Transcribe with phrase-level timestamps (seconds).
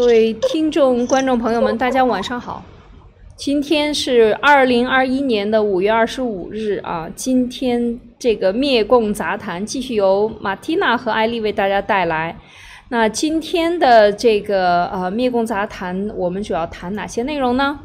[0.00, 2.64] 各位听众、观众朋友们，大家晚上好。
[3.36, 7.06] 今天是二零二一年的五月二十五日啊。
[7.14, 12.34] 今天这个灭共杂谈继续由马蒂娜和艾丽为大家带来。
[12.88, 17.78] 那今天的这个呃灭共杂谈，我们主要谈哪些内容呢？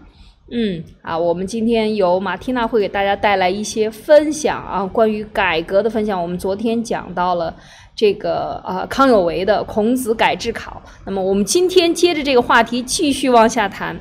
[0.52, 6.22] 嗯啊，我们今天由马蒂娜会给大家带来一些分享啊，关于改革的分享。
[6.22, 7.56] 我们昨天讲到了。
[7.98, 10.82] 这个啊，康有为的《孔子改制考》。
[11.06, 13.98] 那么我们今天接着这个话题继续往下谈。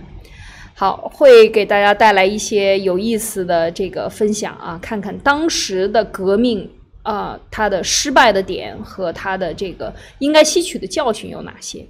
[0.75, 6.69] 好，会给大家带来一些有意思的这个分享啊，看看当时的革命
[7.05, 11.87] 啊，它的失败的点和它的这个应该吸取的教训有哪些。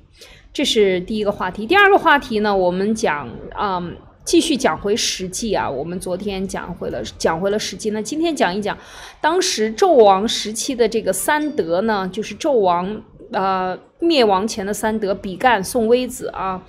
[0.53, 1.65] 这是第一个话题。
[1.65, 3.83] 第二个话题呢，我们讲啊。
[4.25, 8.77] 继续讲回《史记》啊，我们昨天讲回了讲回了《史记》，那今天讲一讲
[9.21, 13.03] 当时纣王时期的这个三德呢，就是纣王
[13.33, 16.63] 呃灭亡前的三德，比干、宋微子啊，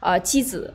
[0.00, 0.72] 呃箕子，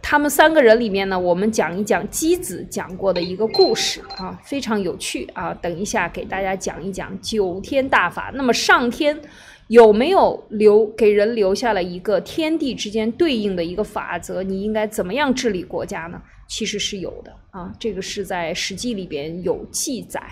[0.00, 8.30] 他们三个人里面呢，我们讲一讲箕子讲过的一个故事啊，非常有趣啊，等一下给大家讲一讲九天大法。
[8.34, 9.20] 那么上天。
[9.68, 14.42] 有没有留给人留下了一个天地之间对应的一个法则？
[14.42, 16.20] 你应该怎么样治理国家呢？
[16.46, 20.22] 其实是有的啊，这个是在《史记》里边有记载。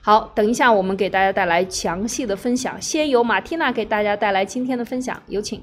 [0.00, 2.80] 好，等一下我们给大家带来详细的分享。
[2.82, 5.62] 先由马蒂娜给大家带来今天的分享，有请。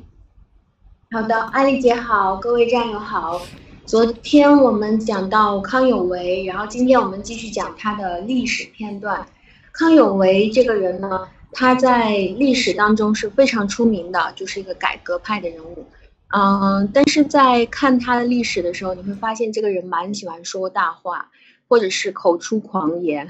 [1.11, 3.41] 好的，艾丽姐好，各位战友好。
[3.85, 9.25] 昨天我们讲到康有为，然后今天我们继续讲他的历史片段。
[9.73, 11.27] 康有为这个人呢？
[11.53, 15.85] 他在历史当中是非常出名的，就是一个改革派的人物，
[16.33, 21.29] 嗯，但是在看他的历史的时候，你会发现这个人蛮喜欢说大话，
[21.67, 23.27] 或者是口出狂言，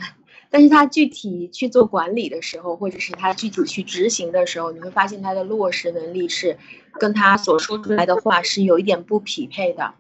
[0.50, 6.58] 但是他具体去做管理的时候，或者是他具体去执行的时候，你会发现他的落实能力是
[7.00, 9.96] 跟他所说出来的话是有一点不匹配的。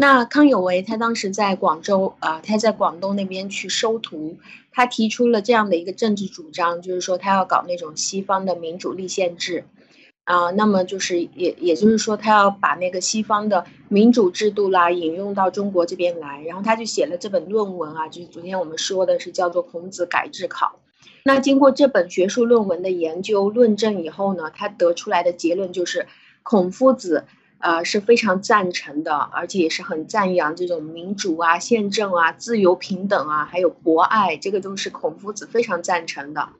[0.00, 4.36] 那康有为他当时在广州啊，他在广东那边去收徒，
[4.70, 9.64] 他提出了这样的一个政治主张，就是说他要搞那种西方的民主立宪制，
[10.22, 20.78] 啊，那么就是也也就是说他要把那个西方的民主制度啦引用到中国这边来，然后他就写了这本论文啊，就是昨天我们说的是叫做《孔子改制考》。
[21.24, 26.06] 那经过这本学术论文的研究论证以后呢，他得出来的结论就是
[26.44, 27.24] 孔夫子。
[27.60, 36.50] 呃，是非常赞成的，而且也是很赞扬这种民主啊、宪政啊、自由平等啊，还有博爱，这个都是孔夫子非常赞成的。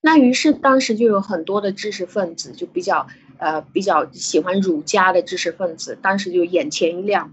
[0.00, 3.06] 那于是当时就有很多的知识分子，就比较
[3.38, 7.32] 呃比较喜欢儒家的知识分子，当时就眼前一亮，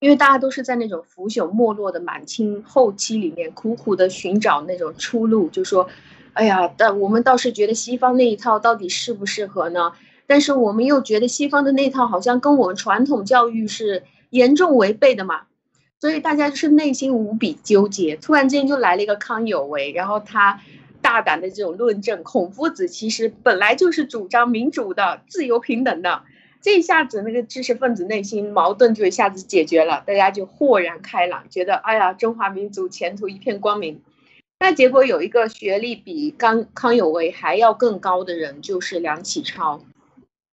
[0.00, 5.88] 因为大家都是在那种腐朽没落的满清后期里面苦苦的寻找那种出路，就说，
[6.34, 9.92] 哎呀，但我们倒是觉得西方那一套到底适不适合呢？
[10.30, 15.40] 但是我们又觉得西方的那套好像跟我们传统教育是严重违背的嘛，
[15.98, 18.14] 所以大家就是内心无比纠结。
[18.14, 20.60] 突然间就来了一个康有为，然后他
[21.02, 26.22] 大胆的这种论证，孔夫子其实本来就是主张民主的、自由平等的，
[26.62, 34.00] 这一下子那个知识分子内心矛盾就一下子解决了，大家就豁然开朗，觉得哎呀，中华民族前途一片光明。
[34.60, 39.80] 那结果有一个学历比康康有为还要更高的人，就是梁启超。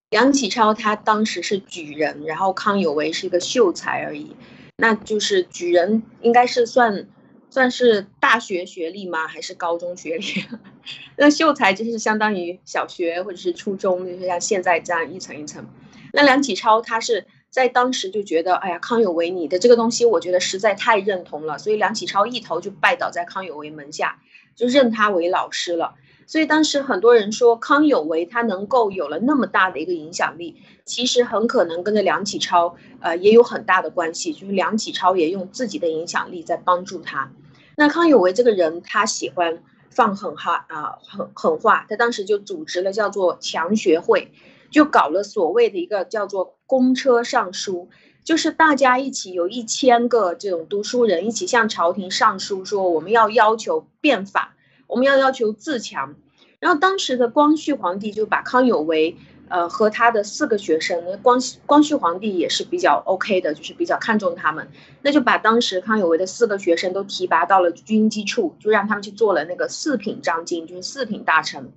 [0.10, 4.36] 梁启超他当时是举人，然后康有为是一个秀才而已。
[4.78, 7.08] 那就是举人应该是算
[7.50, 9.28] 算是大学学历吗？
[9.28, 10.46] 还是高中学历？
[11.18, 15.68] 那秀才就是相当于小学或者是初中，就是像现在这样一层一层。
[16.14, 24.22] 那梁启超他是在当时就觉得，哎呀，康有为你的这个东西，我觉得实在太认同了，所以梁启超一头就拜倒在康有为门下，
[24.56, 25.96] 就认他为老师了。
[26.28, 34.34] 所以当时很多人说康有为他能够有了那么大的一个影响力，其实很可能跟着梁启超，呃，也有很大的关系。
[34.34, 37.32] 就是梁启超也用自己的影响力在帮助他。
[37.78, 41.86] 那康有为这个人，他喜欢放狠话啊，狠狠话。
[41.88, 44.34] 他当时就组织了叫做强学会，
[44.70, 47.88] 就搞了所谓的一个叫做公车上书，
[48.26, 54.56] 就是大家一起有一千个这种读书人一起向朝廷上书，说我们要要求变法。
[54.88, 56.16] 我们要要求自强，
[56.60, 59.16] 然后当时的光绪皇帝就把康有为，
[59.50, 64.68] 呃，和他的四个学生，光光绪皇帝也是比较 OK 的，就是比较看重他们，
[65.02, 71.72] 那就把当时康有为的四个学生都提拔到了军机处，就让他们去做了那个四品章京，就是四品大臣。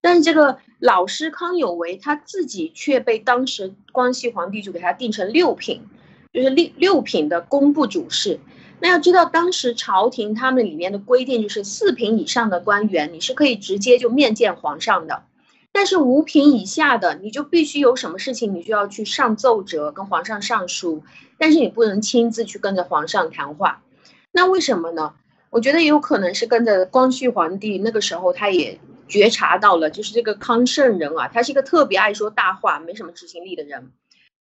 [0.00, 5.82] 但是这个老师康有为他自己却被当时光绪皇帝就给他定成六品，
[6.32, 8.40] 就是六六品的工部主事。
[8.82, 15.22] 那要知道，当时朝廷他们里面的规定就是四品以上的官员，你是可以直接就面见皇上的。
[15.70, 21.04] 但是五品以下的，你就必须有什么事情，你就要去上奏折，跟皇上上书，
[21.38, 23.84] 但是你不能亲自去跟着皇上谈话。
[24.32, 25.14] 那为什么呢？
[25.50, 33.92] 我觉得也有可能是跟着光绪皇帝那个时候，他也觉察到了，就是这个康圣人啊，他是一个特别爱说大话、没什么执行力的人。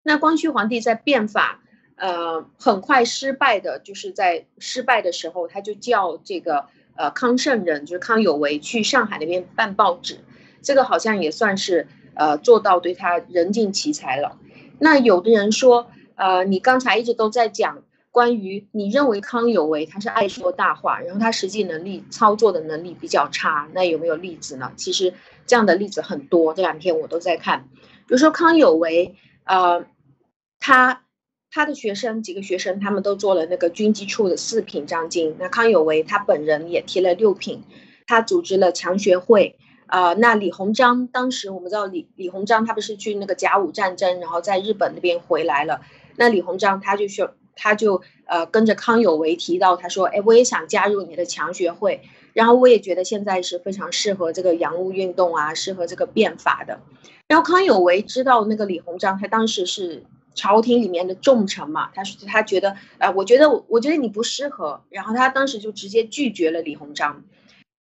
[0.03, 1.59] 那光绪皇帝在变法，
[1.97, 6.65] 呃，很快失败的，就是在失败的时候，他就叫这个
[6.95, 10.19] 呃康圣人，就是康有为去上海那边办报纸。
[10.61, 14.37] 这个好像也算是呃做到对他人尽其才了。
[14.79, 24.71] 那有的人说，呃，你刚才一直都在讲关于你认为康有为他是爱说大话，然后他实际能力操作的能力比较差，那有没有例子呢？
[24.75, 25.13] 其实
[25.45, 27.69] 这样的例子很多，这两天我都在看。
[28.07, 29.15] 比如说康有为，
[29.45, 29.85] 呃，
[30.59, 31.03] 他
[31.51, 37.63] 他的学生几个学生他们都做了那个军机处的四品章京，那康有为他本人也提了六品，
[38.05, 39.57] 他组织了强学会。
[39.87, 45.79] 啊，那李鸿章当时我们知道李李鸿章他不是去那个甲午战争，然后在日本那边回来了。
[46.17, 52.01] 那李鸿章他就说，他就呃跟着康有为提到，他说，哎，我也想加入你的强学会，
[52.33, 56.81] 然后我也觉得现在是非常适合这个洋务运动啊，适合这个变法的。
[57.29, 60.03] 然后康有为知道那个李鸿章，他当时是
[60.37, 67.23] 朝廷里面的重臣嘛，他说他觉得，呃，我觉得我我觉得你不适合，然后他当时就直接拒绝了李鸿章。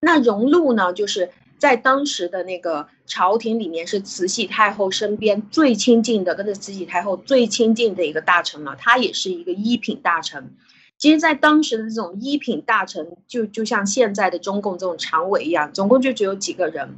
[0.01, 1.31] 那荣禄呢，就是。
[1.59, 8.77] 在当时的那个朝廷里面，是慈禧太后身边最亲近的，跟着慈禧太后最亲近的一个大臣了。
[8.79, 10.55] 他也是一个一品大臣。
[10.99, 16.95] 其实，在当时的这种一品大臣，就就像现在的中共这种常委一样，总共就只有几个人。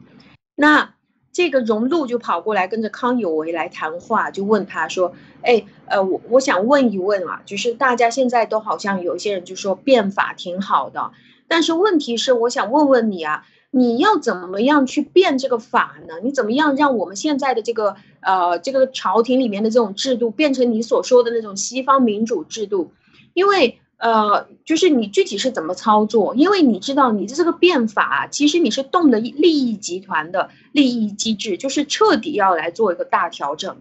[0.56, 0.92] 那
[1.38, 11.12] 这个荣禄就跑过来跟着康有为来谈话，就问他说：“哎，呃，我我想问一问啊，就是大家现在都好像有一些人就说变法挺好的，
[11.46, 16.14] 但是问题是，我想问问你啊。”你要怎么样去变这个法呢？
[16.22, 22.92] 你怎么样让我们现在的这个呃这个朝廷里面的这种制度变成你所说的那种西方民主制度？
[23.34, 26.34] 因为呃，就是你具体是怎么操作？
[26.34, 33.76] 因为你知道你的这个变法，其实你是动了利益集团的利益机制，就是彻底要来做一个大调整，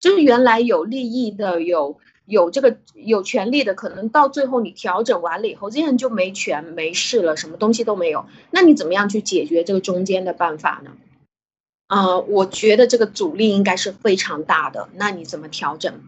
[0.00, 1.98] 就是原来有利益的有。
[2.26, 8.24] 有这个有权利的，可能到最后你调整完了以后，这些人就没权没势了，什么东西都没有。
[8.50, 10.92] 那你怎么样去解决这个中间的办法呢？
[11.86, 14.88] 啊，我觉得这个阻力应该是非常大的。
[14.94, 16.00] 那你怎么调整？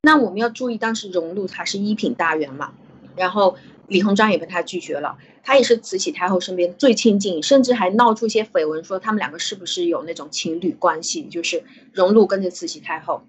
[0.00, 2.72] 那我们要注意，当时荣禄他是一品大员嘛，
[3.16, 3.56] 然后
[3.88, 13.24] 李鸿章也被他拒绝了，他也是慈禧太后身边最亲近，甚至还闹出一些绯闻，说他们两个是不是有那种情侣关系，就是荣禄跟着慈禧太后。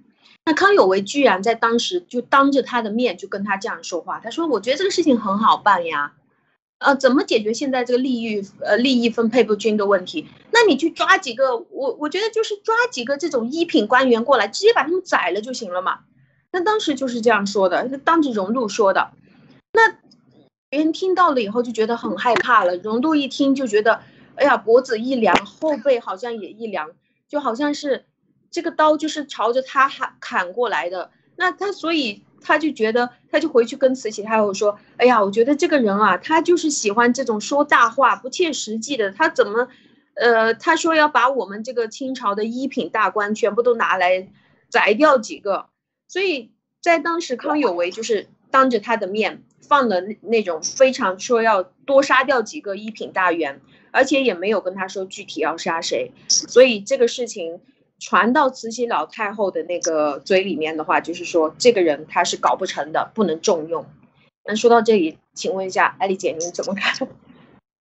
[0.45, 6.13] 那康有为居然在当时就当着他的面就跟他这样说话，他说：“我觉得这个事情很好办呀，
[6.77, 10.27] 呃，怎么解决现在这个利益呃利益分配不均的问题？
[10.51, 16.01] 那你去抓几个，我我觉得就是抓几个这种一品官员过来，直接把他们宰了就行了嘛。
[16.51, 19.11] 那当时就是这样说的，当着荣禄说的。
[19.75, 19.97] 那
[20.69, 24.01] 别人听到了以后就觉得很害怕了，荣禄一听就觉得，
[24.35, 26.91] 哎呀，脖子一凉，后背好像也一凉，
[27.27, 28.05] 就好像是。”
[28.51, 39.11] 这个刀就是朝着他砍砍过来的，那他所以他就觉得，他就回去跟慈禧太后说：“哎呀，我觉得这个人啊，他就是喜欢这种说大话、不切实际的。
[39.11, 39.67] 他怎么，
[40.13, 44.29] 呃，他说要把我们这个清朝的一品大官全部都拿来
[44.69, 45.67] 宰掉几个。
[46.07, 56.11] 所以在当时，康有为就是当着他的面放了那种非常说要多杀掉几个一品大员，而且也没有跟他说具体要杀谁。
[56.27, 57.61] 所以这个事情。
[57.97, 63.85] 传到慈禧老太后的那个嘴里面的话，就是说这个人他是搞不成的，不能重用。
[64.43, 67.07] 那说到这里，请问一下艾丽姐，您怎么看？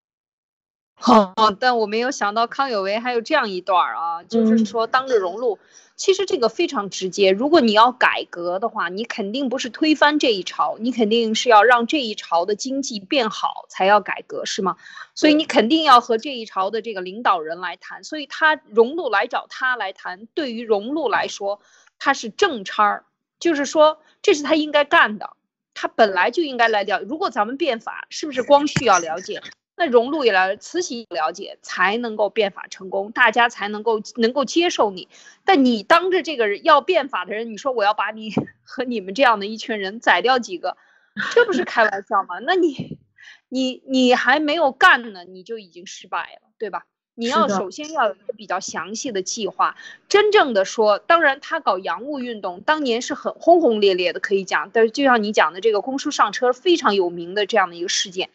[0.95, 5.59] 好，但我没有想到康有为还有这样一段啊，就是说当着荣禄。
[5.97, 14.77] 其实这个非常直接，如果你要改革的话，你肯定不是推翻这一朝，你肯定是要让这一朝的经济变好才要改革，是吗？
[15.15, 18.03] 所以你肯定要和这一朝的这个领导人来谈。
[18.03, 21.61] 所以他荣禄来找他来谈，对于荣禄来说，
[21.99, 23.05] 他是正差儿，
[23.39, 25.37] 就是说这是他应该干的，
[25.75, 27.01] 他本来就应该来了。
[27.03, 29.43] 如果咱们变法，是不是光绪要了解？
[29.77, 35.09] 那荣禄也来，慈禧了解，才能够变法成功，大家才能够能够接受你。
[35.45, 40.77] 但你当着这个人要变法的人，你说我要把你 和你们这样的一群人宰掉几个，
[41.33, 42.39] 这不是开玩笑吗？
[42.41, 42.99] 那你，
[43.49, 46.87] 你你还没有干呢，你就已经失败了，对吧？
[47.17, 49.77] 你要首先要有一个比较详细的计划。
[50.09, 54.71] 真正的说，当然他搞洋务运动，当年是很轰轰烈烈的，可以讲。
[54.73, 58.31] 但是就像你讲的这个公书上车非常有名的这样的一个事件。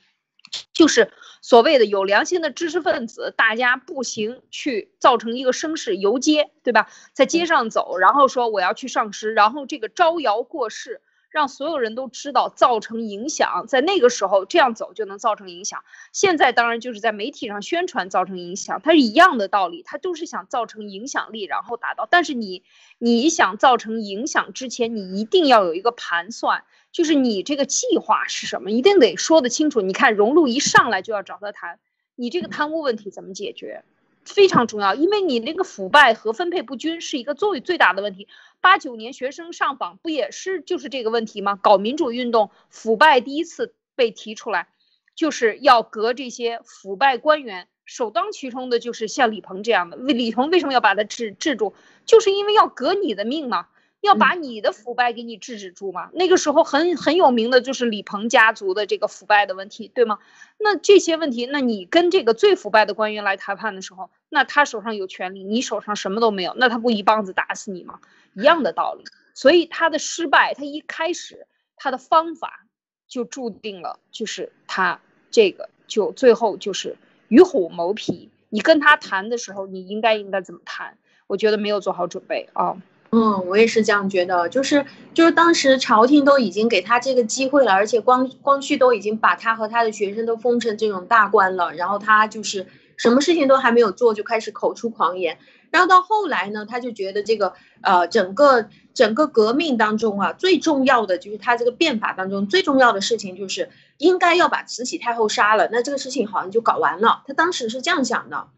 [0.74, 6.89] 就是所谓的有良心的知识分子，大家步行去造成一个声势游街，对吧？
[7.13, 11.01] 在街上走，然后说我要去上师，然后这个招摇过市。
[11.32, 15.84] 让所有人都知道，造成影响，在那个时候这样走就能造成影响。
[16.12, 22.08] 现在当然就是在媒体上宣传造成影响，它是一样的道理，它都是想造成影响力，然后达到。
[22.10, 22.63] 但是你
[22.98, 29.81] 你想造成影响之前，你一定要有一个盘算，就是你这个计划是什么，一定得说得清楚。
[29.81, 31.79] 你看荣禄一上来就要找他谈，
[32.15, 33.84] 你这个贪污问题怎么解决？
[34.25, 38.27] 非常重要，因为你那个腐败和分配不均是一个最最大的问题。
[38.62, 41.55] 八九年学生上访不也是就是这个问题吗？
[41.55, 44.67] 搞民主运动，腐败第一次被提出来，
[45.15, 49.98] 就是要革这些腐败官员，首当其冲的就是像李鹏这样的。
[49.98, 51.74] 李鹏为什么要把他治治住？
[52.05, 53.67] 就是因为要革你的命嘛。
[54.01, 56.10] 要把你的腐败给你制止住嘛？
[56.13, 60.20] 那个时候很很有名的就是李鹏家族的这个腐败的问题，对吗？
[60.58, 68.00] 那这些问题，那你跟这个最腐败的官员来谈判的时候，那他手上有权利，你手上什么都没有，那他不一棒子打死你吗？
[68.34, 69.03] 一样的道理。
[69.34, 72.65] 所以他的失败，他一开始他的方法
[73.08, 75.01] 就注定了，就是他
[75.32, 78.29] 这个就最后就是与虎谋皮。
[78.50, 80.98] 你跟他谈的时候，你应该应该怎么谈？
[81.27, 82.77] 我觉得没有做好准备啊。
[83.11, 84.85] 嗯，我也是这样觉得，就是
[85.15, 95.39] 就是当时朝廷都已经给他这个机会了，而且光光绪都已经把他和他的学生都封成这种大官了，然后他就是什么事情都还没有做，就开始口出狂言，
[95.71, 108.49] 然后到后来呢，他就觉得这个呃整个整个革命当中啊，最重要的就是他这个变法当中最重要的事情就是应该要把慈禧太后杀了，那这个事情好像就搞完了，他当时是这样想的，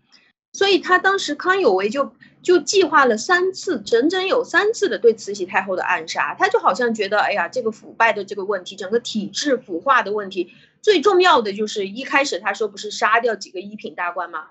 [0.51, 2.11] 所以他当时康有为就。
[2.41, 6.35] 就计划了三次，整整有三次的对慈禧太后的暗杀。
[6.37, 14.47] 他就好像觉得，哎呀，这个腐败的这个问题，整个体制腐化的问题，最重要的就是一开始他说不是杀掉几个一品大官吗？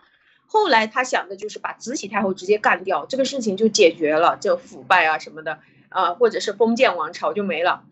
[0.47, 7.83] 后来他想的就是把慈禧太后直接干掉，这个事情就解决了，这腐败啊什么的，啊，或者是封建王朝就没了。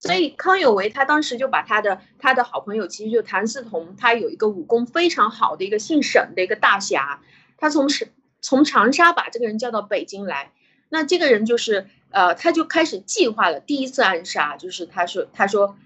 [0.00, 7.20] 所以康有为他当时就把他的他的好朋友，其实就谭嗣同，他有一个武功非常好的一个姓沈的一个大侠，
[7.56, 8.08] 他从沈。
[8.48, 10.52] 从长沙把这个人叫到北京来，
[10.88, 15.76] 那这个人就是呃，他就开始计划了第一次暗杀，就是他说他说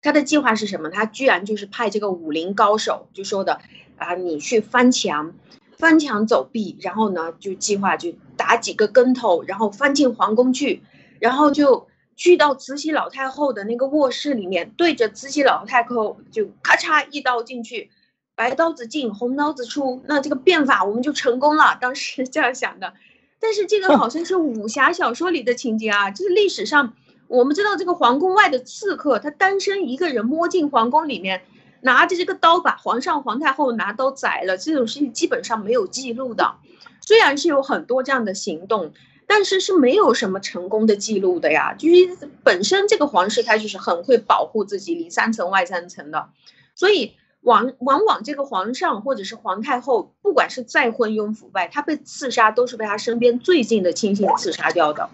[0.00, 0.88] 他的计划是什么？
[0.88, 3.60] 他居然就是派这个武林高手，就说的
[3.96, 5.34] 啊，你去翻墙，
[5.78, 10.84] 翻墙走壁，然后呢就计划就打几个跟头，然后翻进皇宫去，
[11.18, 17.90] 然后就去到慈禧老太后的那个卧室里面，对着慈禧老太后就咔嚓一刀进去。
[18.36, 21.78] 白刀子进，红刀子出，那这个变法我们就成功了。
[21.80, 22.92] 当时这样想的，
[23.40, 26.10] 但是这个好像是武侠小说里的情节啊。
[26.10, 26.92] 就是历史上，
[27.28, 31.44] 我们知道这个皇宫外的刺客，他单身一个人摸进皇宫里面，
[31.80, 36.56] 拿着这个刀把皇上、皇太后拿刀宰了，这种事情基本上没有记录的。
[37.00, 38.92] 虽然是有很多这样的行动，
[39.26, 41.72] 但是是没有什么成功的记录的呀。
[41.72, 46.28] 就是本身这个皇室他就是很会保护自己，里三层外三层的，
[46.74, 47.14] 所以。
[47.46, 55.08] 往往往这个皇上或者是皇太后，不管是再昏庸腐败，他被刺杀都是被他身边最近的亲信刺杀掉的，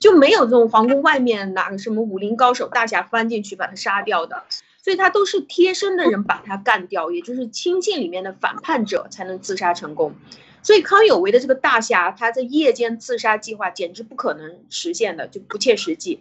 [0.00, 4.42] 就没有这种皇宫外面哪个什么武林高手大侠翻进去把他杀掉的，
[4.82, 10.14] 所以他都是贴身的人把他干掉，也就是亲信里面的反叛者才能自杀成功。
[10.64, 16.18] 所以康有为的这个大侠，他在夜间自杀计划简直不可能实现的，就不切实际。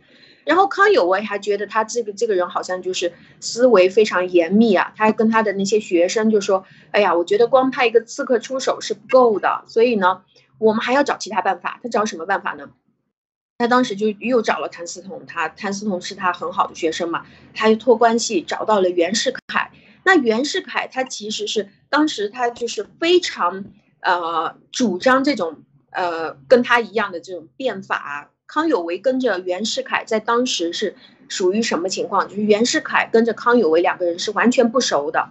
[0.48, 3.12] 然后康有为还觉得他这个这个人好像就是
[3.42, 10.22] 思维非常严密啊，他还跟他的那些学生就说：“哎呀，我觉得光派一个刺客出手是不够的，所以呢，
[10.58, 11.82] 我们还要找其他办法。
[11.84, 12.70] 他找什么办法呢？
[13.58, 19.72] 他当时就又找了谭嗣同，他谭嗣同是他很好的学生嘛，他就托关系找到了袁世凯。
[20.06, 23.66] 那袁世凯他其实是当时他就是非常
[24.00, 30.96] 呃主张这种呃跟他一样的这种变法。”康有为跟着袁世凯在当时是
[31.28, 32.28] 属于什么情况？
[32.28, 35.30] 就是袁世凯跟着康有为两个人是完全不熟的，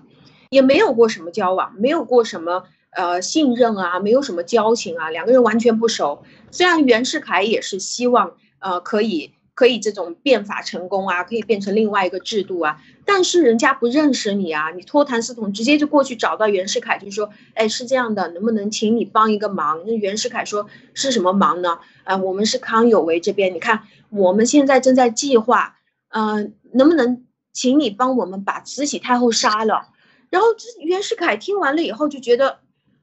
[0.51, 6.23] 也没有过什么交往，没有过什么呃信任啊，没有什么交情啊，两个人完全不熟。
[6.51, 9.33] 虽然袁世凯也是希望呃可以。
[9.57, 19.83] 可以这种变法成功啊，可以变成另外一个制度啊，但是人家不认识你啊，你托谭嗣同直接就过去找到袁世凯，就说，哎，是这样的，能不能请你帮一个忙？
[19.87, 21.79] 那袁世凯说是什么忙呢？
[22.05, 25.79] 啊，我们是康有为这边，你看我们现在正在计划，
[26.11, 29.89] 嗯，能不能请你帮我们把慈禧太后杀了？
[30.29, 30.49] 然后
[30.81, 32.59] 袁世凯听完了以后就觉得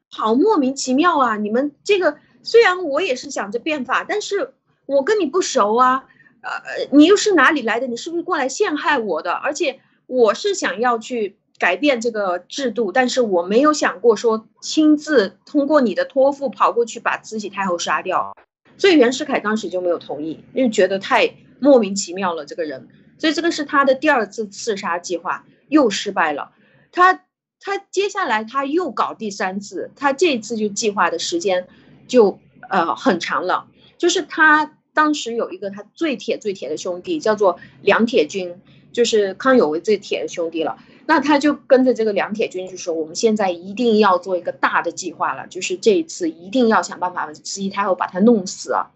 [0.07, 4.53] 好莫名其妙啊，你们这个虽然我也是想着变法，但是
[4.85, 6.05] 我跟你不熟啊。
[6.43, 7.87] 呃，你又是哪里来的？
[7.87, 9.31] 你是不是过来陷害我的？
[9.31, 18.35] 而且我是想要去改变这个制度，但是我没有想过说亲自通过你的托付跑过去把慈禧太后杀掉，
[18.77, 26.51] 所以袁世凯当时就没有同意，因为觉得太莫名其妙了这个人，所以这个是他的第二次刺杀计划又失败了，
[26.91, 27.21] 他
[27.61, 31.67] 他接下来他又搞第三次，他这次就计划的时间
[32.07, 40.77] 就呃很长了，就是他当时有一个他最铁最铁的兄弟叫做梁铁军，就是康有为最铁的兄弟了。
[41.05, 48.91] 那他就跟着这个梁铁军就说：“我们现在一定要做一个大的计划了，就是这一次一定要想办法慈禧太后把他弄死啊！”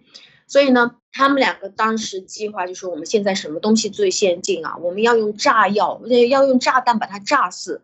[0.48, 4.78] 所以呢，他们两个当时计划就说：“我们现在什么东西最先进啊？
[4.78, 7.82] 我们要用炸药，要用炸弹把它炸死。”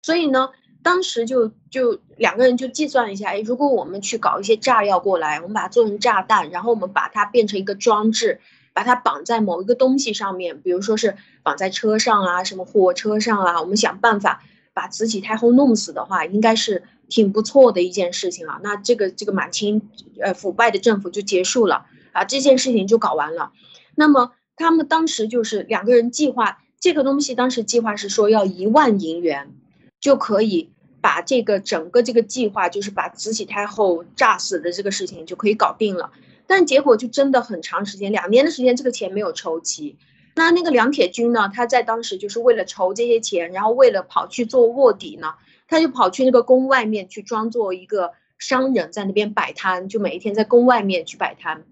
[0.00, 0.50] 所以呢，
[0.86, 8.40] 当时就就两个人就计算一下：哎，如果我们去搞一些炸药过来，我们把它做成炸弹，然后我们把它变成一个装置。
[8.76, 18.60] 把它绑在某一个东西上面，比如说是绑在车上啊，什么火车上啊，我们想办法把慈禧太后弄死的话，应该是挺不错的一件事情啊。
[18.62, 19.88] 那这个这个满清
[20.20, 23.52] 呃腐败的政府就结束了啊，这件事情就搞完了。
[23.94, 29.54] 那么他们当时就是两个人计划这个东西，当时计划是说要一万银元
[30.00, 30.70] 就可以
[31.06, 36.10] 把这个整个这个计划，就是把慈禧太后炸死的这个事情就可以搞定了。
[36.48, 39.96] 但结果就真的很长时间，两年的时间，这个钱没有筹齐。
[40.34, 41.48] 那那个梁铁军呢？
[41.54, 45.34] 他在当时就是为了筹这些钱，然后为了跑去做卧底呢，
[45.68, 51.62] 他就跑去那个宫外面去装作一个商人，在那边摆摊，就每一天在宫外面去摆摊。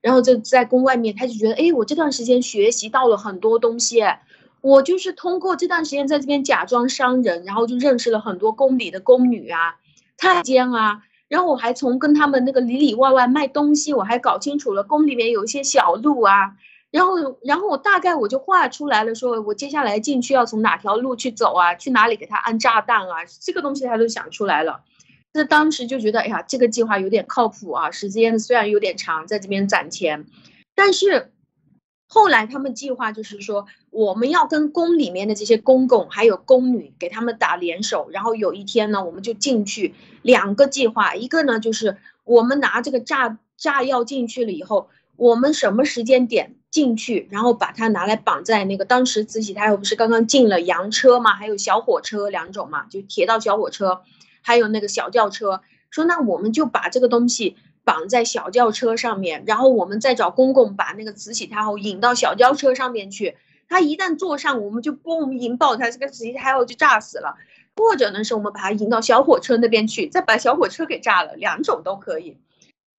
[0.00, 4.00] 然后就在宫外面，他就觉得，哎，我这段时间学习到了很多东西，
[4.60, 9.76] 我就是通过这段时间在这边假装商人，然后就认识了很多宫里的宫女啊、
[10.16, 11.02] 太监啊。
[11.28, 16.56] 然后我还从跟他们那个里里外外卖东西，我还搞清楚了宫里面有一些小路啊。
[16.90, 21.74] 然后，然后我大概我就画出来了，说我接下来进去要从哪条路去走啊？
[21.74, 23.16] 去哪里给他安炸弹啊？
[23.40, 24.80] 这个东西他都想出来了。
[25.34, 27.90] 那当时就觉得，哎呀，这个计划有点靠谱啊。
[27.90, 30.26] 时间虽然有点长，在这边攒钱，
[30.74, 31.30] 但是。
[32.10, 39.94] 后来他们计划就是说，我们要跟宫里面的这些公公还有宫女给他们打联手，然后有一天呢，我们就进去。
[40.22, 54.00] 两个计划，一个呢就是我们拿这个炸炸药进去了以后，我们什么时间点进去，然后把它拿来绑在那个当时慈禧太后不是刚刚进了洋车嘛，还有小火车两种嘛，就铁道小火车，
[54.40, 55.60] 还有那个小轿车。
[55.90, 57.56] 说那我们就把这个东西。
[57.88, 63.38] 绑在小轿车上面，然后我们再找公公把那个慈禧太后引到小轿车上面去。
[63.66, 67.36] 他一旦坐上，我们就嘣引爆他，这个慈禧太后就炸死了。
[67.76, 72.36] 或者呢，是我们把他引到小火车那边去，再把小火车给炸了，两种都可以。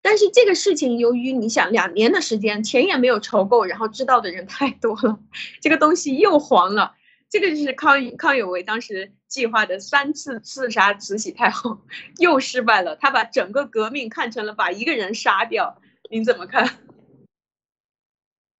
[0.01, 5.19] 但是这个事情，由于你想两年的时间，钱也没有筹够，然后知道的人太多了，
[5.61, 6.93] 这个东西又黄了。
[7.29, 11.79] 这个就是康康有为当时计划的三次刺杀慈禧太后，
[12.17, 12.95] 又失败了。
[12.95, 16.79] 他把整个革命看成了把一个人杀掉，您怎么看？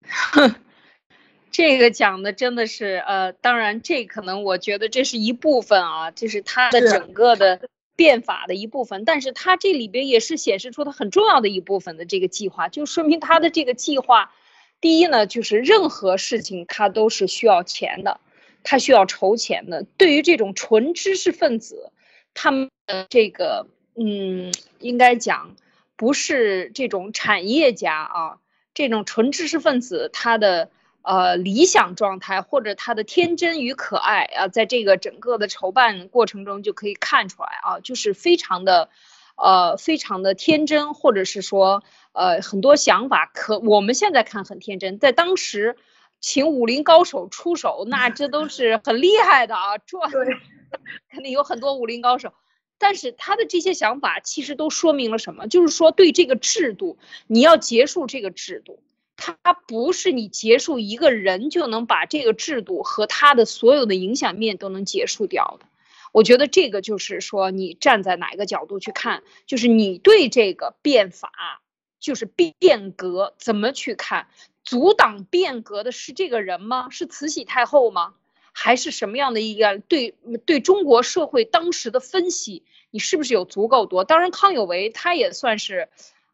[0.06, 0.54] 哼，
[1.50, 9.04] 这个讲的真的是，呃，当然这可能我觉得这是一部分啊，这是他的整个的变法的一部分。
[9.04, 14.32] 但是他这里边也是显示出他很重要的一部分的这个计划，就说明他的这个计划，
[14.80, 18.20] 第一呢，就是任何事情他都是需要钱的。
[18.62, 19.84] 他需要筹钱的。
[19.96, 21.90] 对于这种纯知识分子，
[22.34, 25.56] 他们的这个，嗯，应该讲
[25.96, 28.38] 不是这种产业家啊，
[28.74, 30.70] 这种纯知识分子，他的
[31.02, 38.88] 呃理想状态或者他的天真与可爱啊，在这个整个的筹办过程中就可以看出来啊，就是非常的，
[39.36, 45.76] 呃，非常的天真，或者是说，呃，很多想法可我们现在看很天真，在当时。
[46.20, 49.78] 请武林高手出手，那这都是很厉害的啊！
[49.78, 49.98] 这
[51.10, 52.34] 肯定有很多武林高手，
[52.78, 55.48] 但是他的这些想法其实都说明了什么？
[55.48, 58.82] 就是说对这个制度，你要结束这个制度，
[59.16, 59.34] 他
[59.66, 65.66] 不是你结束一个人就能把这个制度和他的所有的影响面都能结束掉的。
[66.12, 71.62] 我觉得这个就是说，你站在哪个角度去看，就是你对这个变法，
[72.00, 74.26] 就是变革怎么去看？
[74.70, 76.90] 阻挡变革的是这个人吗？
[76.90, 78.14] 是慈禧太后吗？
[78.52, 80.14] 还是什么样的一个对
[80.46, 82.62] 对中国社会当时的分析？
[82.92, 84.04] 你是不是有足够多？
[84.04, 85.88] 当然，康有为他也算是，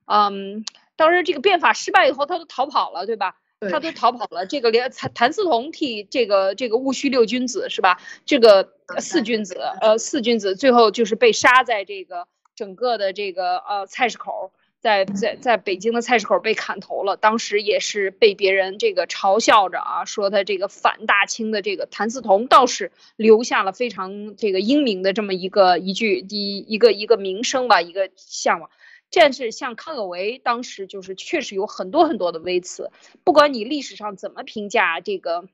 [0.04, 3.38] 嗯，当然这个变法失败以后，他都逃跑了，对吧？
[3.70, 4.44] 他都逃跑了。
[4.44, 7.98] 这个连谭谭嗣同替这个这个戊戌六君子是吧？
[8.26, 14.52] 这个四君子，呃，四君子最后就是被杀在这个整个的这个呃菜市口。
[14.86, 28.70] 在在在北京的菜市口被砍头了，当时也是被别人这个嘲笑着啊，说他这个反大清的这个谭嗣同倒是留下了非常这个英明的这么一个一句一一个一个名声吧，一个向往。
[29.10, 32.92] 但是像康有为当时就是确实有很多很多的微词，
[33.24, 35.48] 不管你历史上怎么评价这个。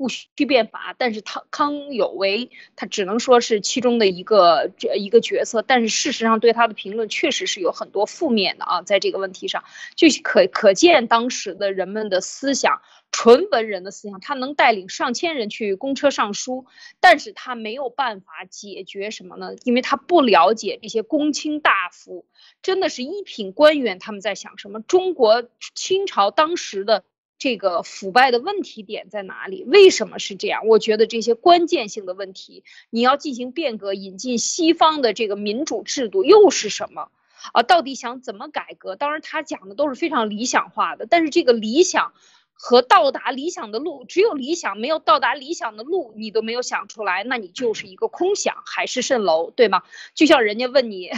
[0.00, 9.62] 戊戌变法，但是他康有为他只能说是其中的一个这一个角色，但是事实上对他的评论确实是有很多负面的啊，在这个问题上
[9.94, 12.80] 就可可见当时的人们的思想，
[13.12, 16.64] 纯文人的思想，他能带领上千人去公车上书，
[16.98, 19.50] 但是他没有办法解决什么呢？
[19.64, 22.24] 因为他不了解这些公卿大夫，
[22.62, 24.80] 真的是一品官员他们在想什么？
[24.80, 27.04] 中国清朝当时的。
[27.40, 29.64] 这个腐败的问题点在哪里？
[29.64, 30.66] 为什么是这样？
[30.66, 37.10] 我觉得这些关键性的问题，你要进行变革，引进西方的这个民主制度又是什么？
[37.54, 38.94] 啊，到底想怎么改革？
[38.94, 42.12] 当然，他讲的都是非常理想化的，但是这个理想
[42.52, 49.82] 和到达理想的路，只有理想没有到达理想的路，你都没有想出来，那你就是一个空想，海市蜃楼，对吗？
[50.14, 51.10] 就像人家问你。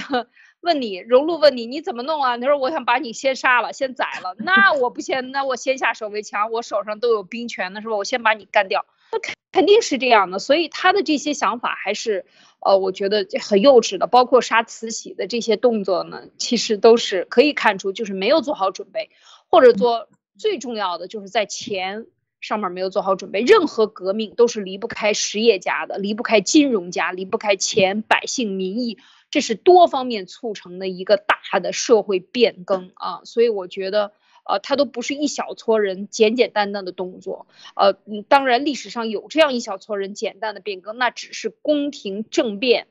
[0.62, 2.36] 问你，荣禄问你，你怎么弄啊？
[2.36, 7.96] 你说我想把你先杀了，先宰了，那我不先，那我先下手为强，我手上都有兵权呢，是吧？
[7.96, 10.38] 我先把你干掉，那肯肯定是这样的。
[10.38, 12.24] 所以他的这些想法还是，
[12.60, 14.06] 呃，我觉得很幼稚的。
[14.06, 19.10] 包括杀慈禧的这些动作呢，其实都是可以看出就是没有做好准备，
[19.48, 22.06] 或者做最重要的就是在钱
[22.40, 23.40] 上面没有做好准备。
[23.40, 28.98] 任何革命都是离不开实业家的，离不开金融家，离不开钱、百姓、民意。
[29.32, 34.12] 这是多方面促成的一个大的社会变更啊，所以我觉得，
[34.44, 37.94] 呃，它都不是一小撮人简简单单的动作，呃，
[38.28, 42.88] 当然历史上有这样一小撮人简单的变更，那只是宫廷政变，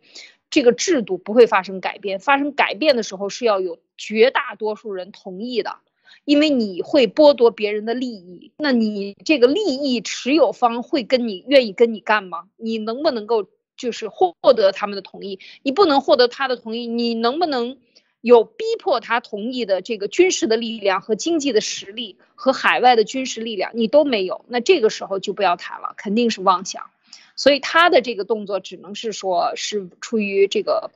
[0.50, 5.78] 这个制度不会发生改变，发生改变的时候是要有绝大多数人同意的，
[6.26, 12.46] 因为你会剥夺别人的利益，那你这个利益持有方会跟你愿意跟你干吗？
[12.58, 13.46] 你能不能够？
[13.82, 17.80] 就是获得他们的同意，你不能获得他的同意，你能不能
[18.22, 26.92] 有逼迫他同意的这个军事的力量和经济的实力和海外的军事力量，你都没有，那这个时候就不要谈了，肯定是妄想。
[27.36, 30.92] 所以他的这个动作只能是说是出于这个，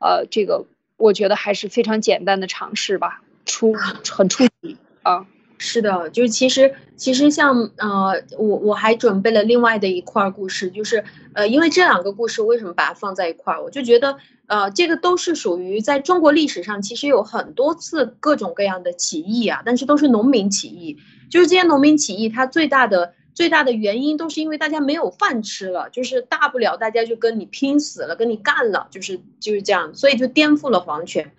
[0.00, 5.28] 呃，这个我觉得还是非常简单的尝试吧，出很出奇啊。
[5.58, 14.16] 是的，就是其实其实像呃，我我还准备了另外的一块故事，就是呃，因为这两个故事为什么把它放在一块儿，我就觉得
[14.46, 20.98] 呃，这个都是属于在中国历史上其实有很多次各种各样的起义啊，但是都是农民起义，
[21.30, 31.30] 就是这些农民起义，它最大的最大的原因都是因为大家没有饭吃了，就是大不了大家就跟你拼死了，跟你干了，就是就是这样，所以就颠覆了皇权。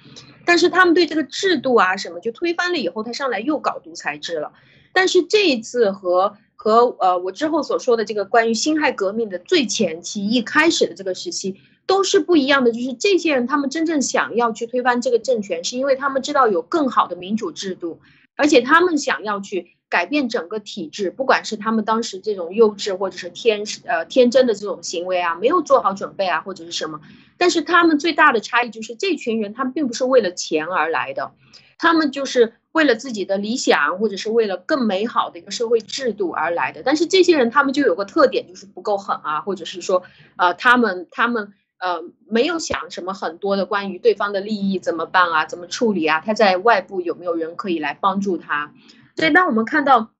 [0.45, 4.53] 但是他们对这个制度啊什么就推翻了以后，他上来又搞独裁制了。
[4.93, 12.71] 但是这一次和和呃我之后所说的这个关于辛亥革命的最前期一开始的这个时期都是不一样的。
[12.71, 17.99] 就是这些人他们真正想要去推翻这个政权，是因为他们知道有更好的民主制度，
[18.35, 21.11] 而且他们想要去改变整个体制。
[21.11, 27.01] 不管是他们当时这种幼稚或者是天呃天真的这种行为啊，没有做好准备啊，或者是什么。
[27.37, 31.33] 但是他们最大的差异就是，这群人他们并不是为了钱而来的，
[31.77, 36.81] 他们就是为了自己的理想，或者是为了更美好的一个社会制度而来的。
[36.83, 40.01] 但是这些人他们就有个特点，就是不够狠啊，或者是说，
[40.35, 48.73] 呃，他们他们呃没有想什么很多的关于对方的利益怎么办啊，怎么处理啊，他在外部有没有人可以来帮助他？
[49.17, 50.11] 所以当我们看到。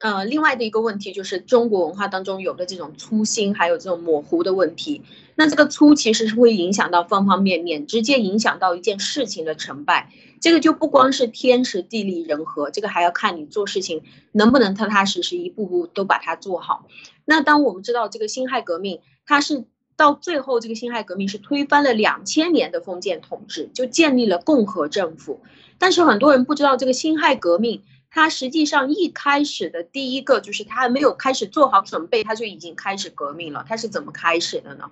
[0.00, 5.00] 呃，另外的一个问题就是中国文化当中有的这种粗心，还有这种模糊的问题。
[5.34, 10.10] 那这个粗其实是会影响到方方面面，直接影响到一件事情的成败。
[10.42, 16.86] 这个就不光是天时地利人和，这个还要看你做事情能不能踏踏实实，一步步都把它做好。
[17.24, 19.64] 那当我们知道这个辛亥革命，它是
[19.96, 25.40] 到最后这个辛亥革命是推翻了两千年的封建统治，就建立了共和政府。
[25.78, 27.82] 但是很多人不知道这个辛亥革命。
[28.14, 33.66] 他实际上一开始的第一个就是他还没有开始做好准备，他就已经开始革命了。
[33.68, 34.88] 他是怎么开始的呢？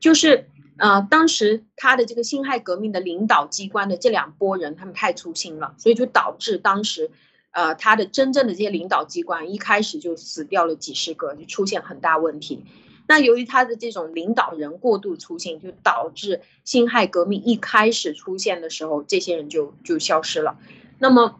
[0.00, 0.48] 就是
[0.78, 7.10] 呃，当时他的这个辛亥革命的领导机关的这两拨人，他们太粗心了，所以就导致当时
[7.50, 12.64] 呃他的真正的这些领导机关一开始就死掉了几十个，就出现很大问题。
[13.06, 20.56] 那由于他的这种领导人过度粗心，就导致辛亥革命一开始出现的时候，这些人就就消失了。
[20.98, 21.38] 那么。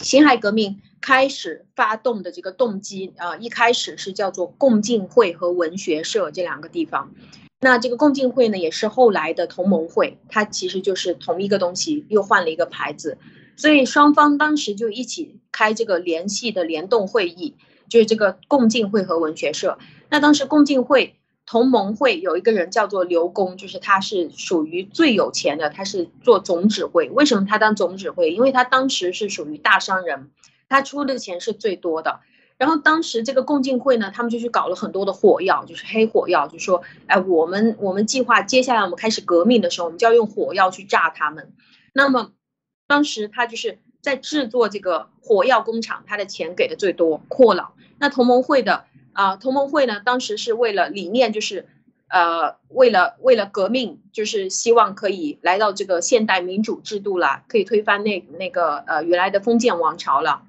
[0.00, 7.12] 辛亥革命开始发动的这个动机啊，一开始是叫做共进会和文学社这两个地方，
[7.60, 13.18] 那这个共进会呢，也是后来的同盟会，它其实就是同一个东西，又换了一个牌子。
[13.56, 17.56] 所以双方当时就一起开这个联系的联动会议，
[17.88, 19.78] 就是这个共进会和文学社。
[20.10, 21.16] 那当时共进会
[21.50, 27.08] 同盟会有一个人叫做刘公，就是他是属于最有钱的，他是做总指挥。
[27.08, 28.32] 为什么他当总指挥？
[28.32, 30.28] 因为他当时是属于大商人，
[30.68, 32.20] 他出的钱是最多的。
[32.58, 41.54] 然后当时这个共进会呢，他们就去搞了很多的火药，就是黑火药，就说，哎，我们我们计划接下来我们开始革命的时候，我们就要用火药去炸他们。
[41.94, 42.32] 那么，
[42.86, 47.70] 当时他就是在制作这个火药工厂，他的钱给的最多，扩了。
[47.98, 48.84] 那同盟会的
[49.18, 51.66] 啊，同盟会呢，当时是为了理念，就是
[52.08, 60.42] 呃，为了为了革命，就是希望可以来到这个现代民主制度了，可以推翻那那个呃原来的封建王朝了。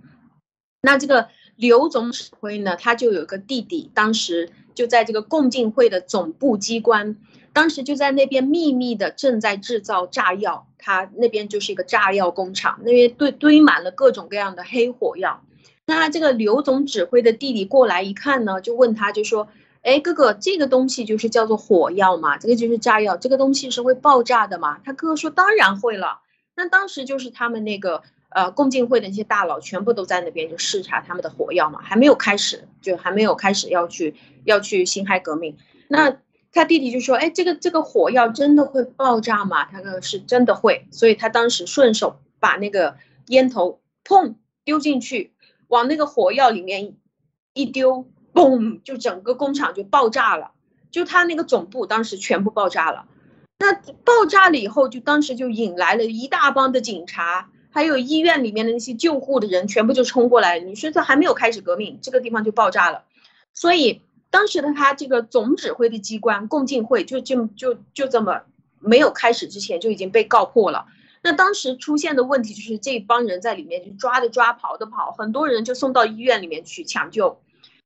[0.81, 1.29] 那这个。
[1.59, 7.17] 刘总指挥呢，他就有个弟弟，当时就在这个共进会的总部机关，
[7.51, 15.43] 当时就在那边秘密的正在制造炸药，他那边就是一个炸药工厂，那边堆堆满了各种各样的黑火药。
[15.89, 19.47] 那这个刘总指挥的弟弟过来一看呢，就问他就说
[19.81, 22.37] ：“哎，哥哥，这个东西就是叫做火药嘛？
[22.37, 26.19] 这个就是炸药，这个东西是会爆炸的嘛？”他哥哥说：“当然会了。”
[26.55, 28.03] 那当时就是他们那个。
[28.31, 35.57] 呃，共进会的那些大佬全部都在那边就视察他们的火药嘛，还没有开始，就还没有开始要去要去辛亥革命。
[35.87, 36.15] 那
[36.53, 42.97] 他弟弟就说：“哎，这个这个火药真的会爆炸吗？”他说：“是真的会。”所以他当时顺手把那个
[43.29, 45.31] 烟头砰丢进去，
[45.69, 46.95] 往那个火药里面
[47.53, 50.51] 一丢，嘣，就整个工厂就爆炸了，
[50.91, 53.05] 就他那个总部当时全部爆炸了。
[53.59, 57.49] 那爆炸了以后，就当时就引来了一大帮的警察。
[57.71, 60.59] 还有医院里面的那些救护的人，全部就冲过来。
[60.59, 63.03] 你说这还没有开始革命，这个地方就爆炸了。
[63.53, 64.01] 所以
[64.31, 68.41] 当时的他这个总指挥的机关共进会，就就就就这么
[68.79, 70.87] 没有开始之前就已经被告破了。
[71.21, 77.39] 那当时出现的问题就是这帮人在里面就抓的抓，跑的跑，很多人就送到医院里面去抢救。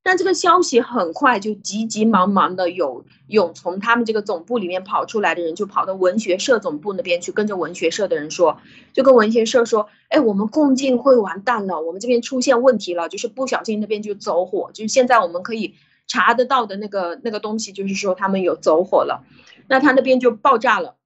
[0.06, 8.58] 但这个消息很快就急急忙忙的有有从他们这个总部里面跑出来的人，就跑到文学社总部那边去，跟着文学社的人说，
[8.92, 19.24] 就跟文学社说，哎，我们共进会完蛋了，我们这边出现问题了，就是不小心那边就走火，就是现在我们可以查得到的那个那个东西，就是说他们有走火了，
[19.70, 20.98] 那他那边就爆炸了，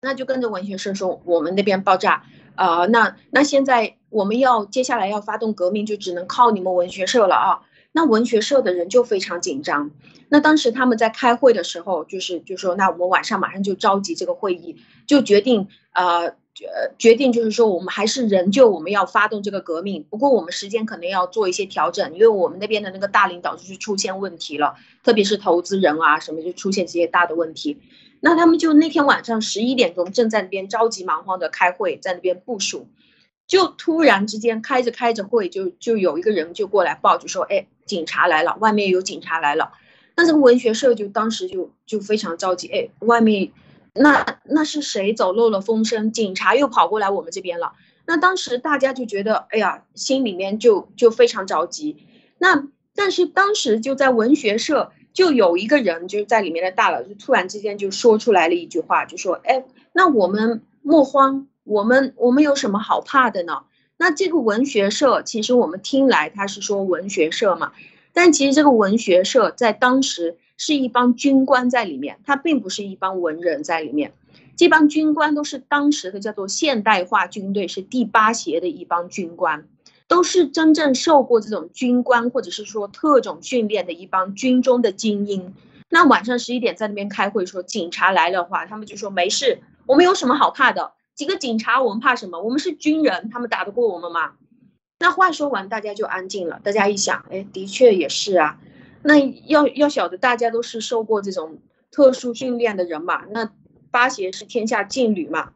[0.00, 2.22] 那就跟着文学社说，我们那边爆炸，
[2.54, 7.60] 啊，那那现在我们要接下来要发动革命，就只能靠你们文学社了啊。
[7.90, 9.90] 那文学社的人就非常紧张。
[10.28, 14.76] 那当时他们在开会的时候，就是就说，那我们晚上马上就召集这个会议，
[15.08, 20.06] 就决定，呃，决决定就是说，我们还是仍旧我们要发动这个革命。
[20.08, 27.80] 不过我们时间可能要做一些调整，因为我们那边的那个大领导就是出现问题了，特别是投资人啊什么就出现这些大的问题。
[28.20, 32.88] 那他们就那天晚上十一点钟正在那边着急忙慌的开会，在那边部署。
[33.46, 39.72] 就突然之间开着开着会，就就有一个人就过来报，就说：“哎，警察来了，外面有警察来了。”
[40.16, 43.52] 那这个文学社就当时就就非常着急，哎，外面
[43.94, 46.12] 那那是谁走漏了风声？
[46.12, 47.72] 警察又跑过来我们这边了。
[48.04, 51.96] 那当时大家就觉得，哎呀，心里面就就非常着急。
[52.36, 63.64] 那但是当时就在文学社就有一个人就是在里面的大佬，就突然之间就说出来了一句话，就说：“哎，那我们莫慌。”我们我们有什么好怕的呢？
[63.96, 67.72] 那这个文学社，其实我们听来他是说文学社嘛，
[68.12, 74.12] 但其实这个文学社在当时是一帮军官在里面，他并不是一帮文人在里面。
[74.56, 79.66] 这帮军官都是当时的叫做现代化军队，是第八协的一帮军官，
[80.08, 85.54] 都是真正受过这种军官或者是说特种训练的一帮军中的精英。
[85.90, 90.92] 那晚上十一点在那边开会，说警察来了话，他们就说没事，我们有什么好怕的？
[91.14, 92.40] 几个警察，我们怕什么？
[92.40, 94.32] 我们是军人，他们打得过我们吗？
[94.98, 96.60] 那话说完，大家就安静了。
[96.62, 98.58] 大家一想，哎，的确也是啊。
[99.02, 101.58] 那要要晓得，大家都是受过这种
[101.90, 103.24] 特殊训练的人嘛。
[103.30, 103.50] 那
[103.90, 105.52] 八邪是天下劲旅嘛。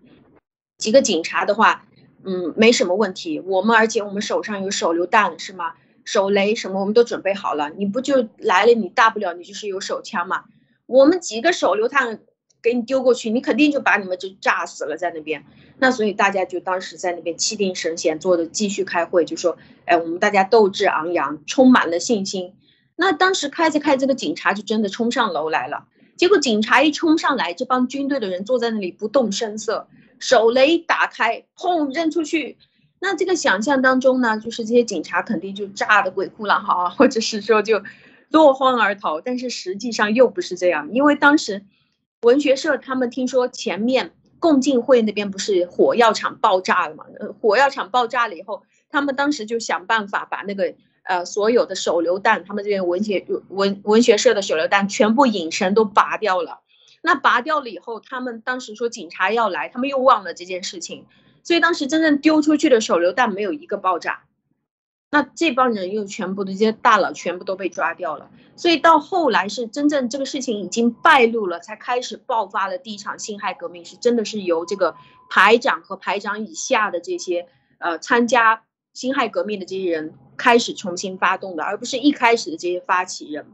[0.78, 1.86] 几个警察的话，
[2.24, 3.40] 嗯，没什么问题。
[3.40, 5.74] 我们而且我们手上有手榴弹是吗？
[6.04, 7.70] 手雷什么我们都准备好了。
[7.70, 8.74] 你不就来了？
[8.74, 10.44] 你大不了你就是有手枪嘛。
[10.87, 12.20] 我们几个手榴弹。
[12.64, 15.44] 给你丢过去，你肯定就把你们就炸死了在那边。
[15.78, 22.54] 那所以大家就当时在那边气定神闲，坐着继续开会，就说：“哎，我们大家斗志昂扬，充满了信心。”
[22.94, 25.88] 那当时开着开，这个警察就真的冲上楼来了。
[26.22, 29.88] 结果警察一冲上来，这帮军队的人坐在那里不动声色，
[30.20, 32.58] 手雷打开，砰扔出去。
[33.00, 37.82] 那这个想象当中呢，就是这些警察肯定就炸的鬼哭狼嚎，或者是说就
[38.28, 39.20] 落荒而逃。
[39.20, 41.64] 但是实际上又不是这样，因为当时。
[42.20, 47.04] 文学社他们听说前面共进会那边不是火药厂爆炸了嘛？
[47.18, 50.72] 呃，火药厂爆炸了以后，他们当时就想办法把那个
[51.04, 56.60] 呃所有的手榴弹，他们这边文学文文学社的手榴弹全部引绳都拔掉了。
[57.02, 61.06] 那拔掉了以后，他们当时说警察要来，他们又忘了这件事情，
[61.42, 64.22] 所以当时真正丢出去的手榴弹没有一个爆炸。
[65.10, 74.94] 那这帮人又全部的这些大佬全部都被抓掉了，所以到后来是真正这个事情已经败露了，才开始爆发了第一场辛亥革命，是真的是由这个
[75.28, 78.62] 排长和排长以下的这些呃参加
[78.94, 83.46] 辛亥革命的这些人开始重新发动的，而不是一开始的这些发起人。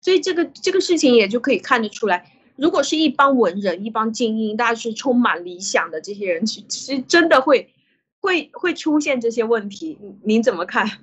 [0.00, 7.72] 所以这个这个事情也就可以看得出来，如果是一帮文人、一帮精英，大家是充满理想的这些人，其实真的会。
[8.20, 10.98] 会会出现这些问题，您怎么看？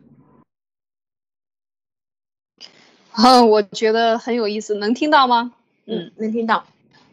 [3.13, 5.53] 嗯，我觉得很有意思，能听到吗？
[5.85, 6.65] 嗯，能听到。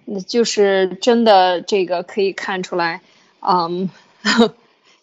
[0.04, 3.00] 那就是真的，这个可以看出来，
[3.38, 3.88] 嗯，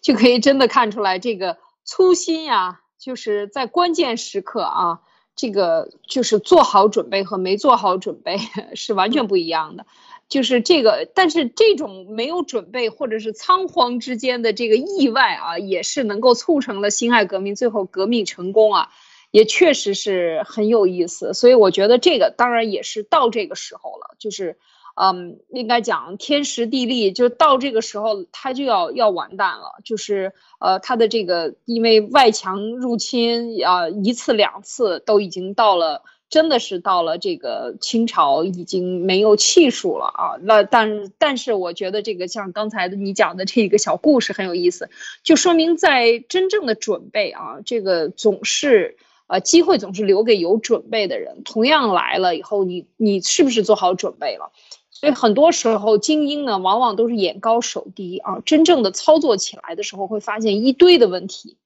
[0.00, 5.00] 就可以真的看出来这个粗心呀，就是在关键时刻啊，
[5.36, 8.38] 这个就是做好准备和没做好准备
[8.74, 9.86] 是完全不一样的。
[10.28, 18.90] 就是这个，但是这种没有准备或者是仓皇之间的这个意外啊，也是能够促成了辛亥革命最后革命成功啊，
[19.32, 21.34] 也确实是很有意思。
[21.34, 24.56] 所以我觉得这个当然也是到这个时候了，就是，
[24.94, 36.02] 嗯，应该讲天时地利，就到这个时候他就要要完蛋了，就是呃他的这个因为外强入侵啊一次两次都已经到了。
[36.30, 40.38] 真的是到了这个清朝已经没有气数了啊！
[40.42, 44.90] 那但但是我觉得这个像刚才的你讲的这个小故事很有意思，
[45.24, 51.42] 就说明在真正的准备啊，这个总是呃机会总是留给有准备的人。
[51.44, 54.52] 同样来了以后，你你是不是做好准备了？
[55.00, 61.56] 所以很多时候精英呢，往往都是眼高手低啊，真正的操作起来的时候会发现一堆的问题。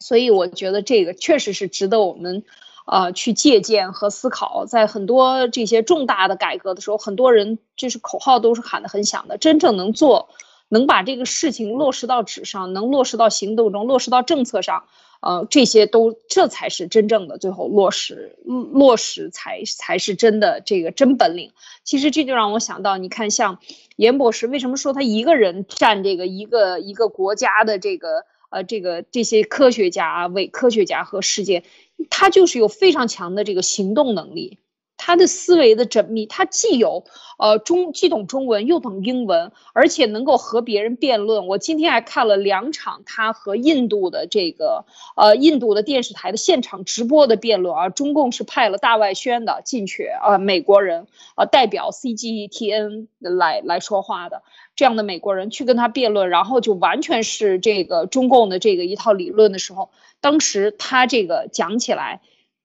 [0.00, 2.44] 所以我觉得这个确实是值得我们。
[2.90, 10.30] 呃，去借鉴和思考，在很多这些重大的改革的时候，很多人就是口号都是喊得很响的，真正能做，
[10.70, 14.84] 能把这个事情落实到纸上，能落实到行动中，落实到政策上，
[15.20, 21.52] 呃，这些都这才是真正的最后落实，落实才才是真的这个真本领。
[21.82, 23.58] 其实这就让我想到，你看像
[23.96, 31.64] 严博士，为什么说他一个人占这个一个一个国家的这个呃这个这些科学家、伪科学家和世界？
[32.10, 34.58] 他就是有非常强的这个行动能力，
[34.98, 37.04] 他的思维的缜密，他既有
[37.38, 41.46] 呃中既懂中文又懂英文，而且能够和别人辩论。
[41.46, 44.84] 我今天还看了两场他和印度的这个
[45.16, 51.06] 呃印度的电视台的现场直播的辩论啊，中共是派了大外宣的进去啊，美国人
[51.36, 54.42] 啊代表 CGTN 来来说话的
[54.76, 59.90] 这样的美国人去跟他辩论，然后就完全是这个中共的这个一套理论的时候。
[60.20, 62.20] 当时他这个讲起来，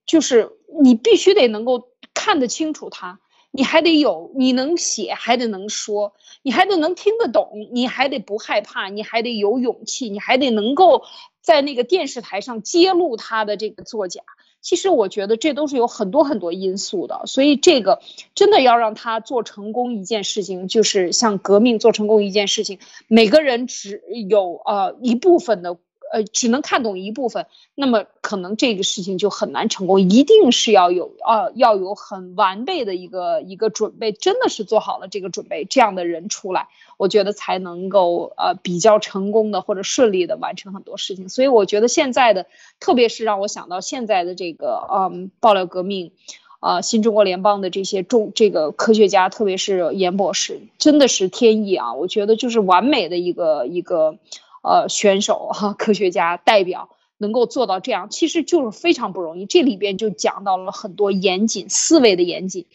[0.08, 0.50] 就是
[0.82, 3.19] 你必须得能够看得清楚他，
[3.52, 11.04] 你还得有你能写，还得能说，你还得能听得懂，你还得不害怕，你还得有勇气，你还得能够
[11.41, 14.21] 在那个电视台上揭露他的这个作假。
[14.62, 18.02] 其实我觉得这都是有很多很多因素的，所以这个
[18.34, 25.78] 真的要让他做成功一件事情，就是像革命做成功一件事情，每个人只有呃一部分的。
[26.13, 29.99] 呃，只能看懂一部分，那么可能这个事情就很难成功。
[29.99, 41.30] 一定是要有啊，要有很完备的一个一个准备，真的是做好了这个准备，这样的人出来，我觉得才能够呃比较成功的或者顺利的完成很多事情。
[41.30, 42.45] 所以我觉得现在的，
[42.80, 46.12] 特别是让我想到现在的这个嗯爆料革命，
[46.60, 51.95] 啊新中国联邦的这些中这个科学家，特别是严博士，真的是天意啊！
[51.95, 54.19] 我觉得就是完美的一个一个。
[54.63, 59.45] 呃，选手哈，科学家代表能够做到这样，其实就是非常不容易。
[59.45, 62.65] 这里边就讲到了很多严谨思维的严谨，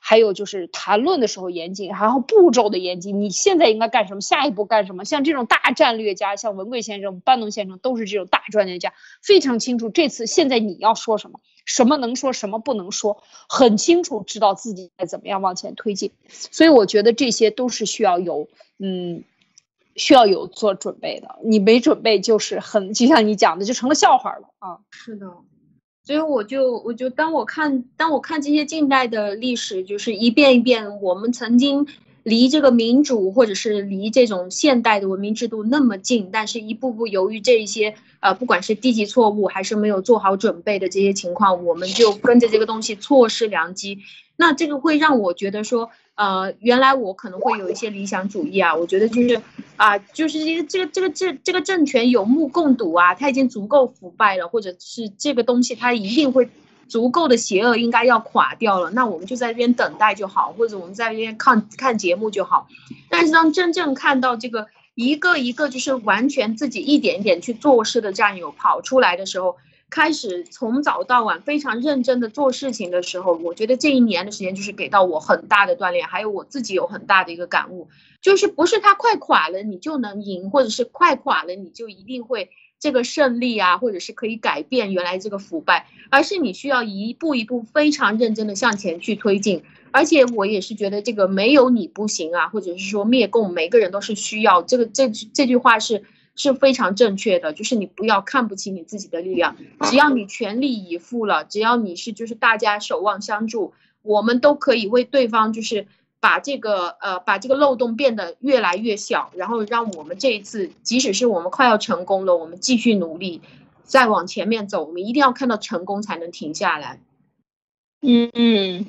[0.00, 3.22] 还有就是谈论的时候严谨，然后步骤的严谨。
[3.22, 4.20] 你现在应该干什么？
[4.20, 5.06] 下一步干什么？
[5.06, 16.10] 像这种大战略家，像文贵先生、班农先生，都是这种大专家，非常清楚这次现在你要说什么，什么能说，什么不能说，很清楚知道自己该怎么样往前推进。
[16.28, 19.24] 所以我觉得这些都是需要有嗯。
[19.96, 24.78] 需要有做准备的，你没准备就是很，就像你讲的，就成了笑话了啊！
[24.90, 25.26] 是的，
[26.04, 31.86] 所以我就我就当我看当我看这些近代的历史，就是一遍一遍，我们曾经
[32.22, 43.98] 离这个民主或者是离这种现代的文明制度那么近，但是一步步由于这一些呃，不管是低级错误还是没有做好准备的这些情况，我们就跟着这个东西错失良机。
[44.36, 49.42] 那这个会让我觉得说，呃，原来我可能会有一些理想主义啊，我觉得就是
[49.76, 56.48] 啊，就是这个这个这个这这个政权有目共睹啊，他已经足够腐败了，或者是这个东西它一定会
[56.90, 58.90] 足够的邪恶，应该要垮掉了。
[58.90, 62.68] 那我们就在这边等待就好，或者我们在这边看看节目就好。
[63.08, 69.56] 但是当真正看到这个一个一个就是完全自己一点一点去做事的战友跑出来的时候，
[69.88, 77.88] 开始从早到晚非常认真的做事情的时候，我觉得这一年的时间就是给到我很大的锻炼，还有我自己有很大的一个感悟，
[78.20, 82.50] 就是不是他快垮了你就能赢，或者是快垮了你就一定会
[82.80, 89.62] 这个胜利啊，或者是可以改变原来这个腐败，而是你需要一步一步非常认真的向前去推进。
[89.92, 96.02] 而且我也是觉得这个没有你不行啊，或者是说灭共每个人都是需要这个这这句话是。
[96.36, 105.86] 是非常正确的，就是你不要看不起你自己的力量，只要你全力以赴了，只要你是就是大家守望相助，我们都可以为对方就是
[106.20, 113.40] 把这个呃把这个漏洞变得越来越小，然后让我们这一次即使是我们快要成功了，我们继续努力
[113.82, 117.00] 再往前面走，我们一定要看到成功才能停下来。
[118.02, 118.86] 嗯嗯。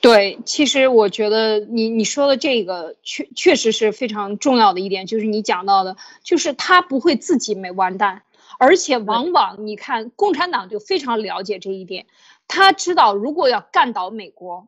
[0.00, 8.24] 对，其实我觉得你你说的这个确确实是非常重要的一点，就是你讲到的，就是他不会自己没完蛋，
[8.58, 12.06] 而且往往你看共产党就非常了解这一点，
[12.48, 14.66] 他知道如果要干倒美国，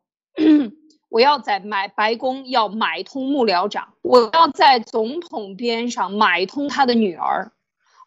[1.15, 7.53] 我要在买白宫要买通幕僚长，我要在总统边上买通他的女儿，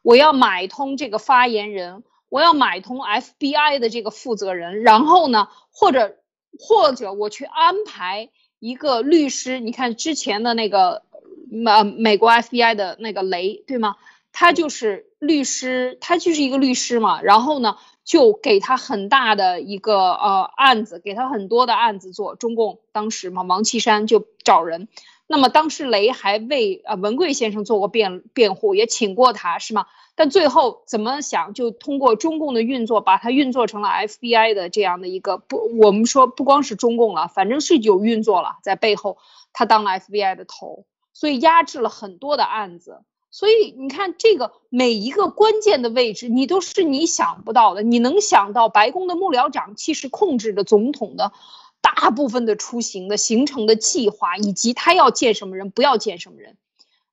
[0.01, 6.17] 我要买通这个发言人，我要买通 FBI 的这个负责人，然后呢，或者。
[6.59, 11.03] 或者我去安排一个律师，你看之前的那个
[11.51, 13.95] 美美国 FBI 的那个雷，对吗？
[14.31, 17.21] 他就是律师，他就是一个律师嘛。
[17.21, 17.77] 然后呢，
[18.07, 22.35] 就给他很大的一个呃案子，给他很多的案子做。
[22.35, 24.87] 中共当时嘛，王岐山就找人。
[25.27, 29.87] 那么当时雷还为呃文贵先生做过辩辩护，也请过他，是吗？
[30.15, 39.17] 但最后怎么想，就通过中共的运作，把他运作成了 FBI 的这样的一个不，我们说不光是中共了，反正是有运作了，在背后
[39.51, 43.01] 他当了 FBI 的头，所以压制了很多的案子。
[43.37, 47.83] 所以你看，这个每一个关键的位置，你都是你想不到的。
[47.83, 51.31] 你能想到白宫的幕僚长其实控制着总统的
[51.79, 56.57] 大部分的出行的行程的计划，以及他要见什么人，不要见什么人。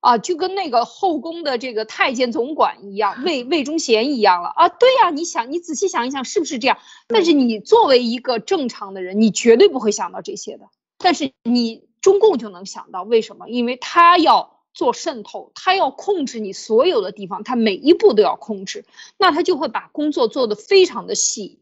[0.01, 4.71] 啊，就跟那个后宫的这个太监总管一样，魏魏忠贤一样了啊！
[4.71, 6.79] 对呀，你想，你仔细想一想，是不是这样？
[7.07, 10.71] 但是你作为一个正常的人，你绝对不会想到这些的。
[10.97, 13.51] 但是你中共就能想到，为什么？
[13.51, 18.85] 因为他要做渗透，他要控制你所有的地方，他每一步都要控制，
[19.17, 21.61] 那他就会把工作做得非常的细。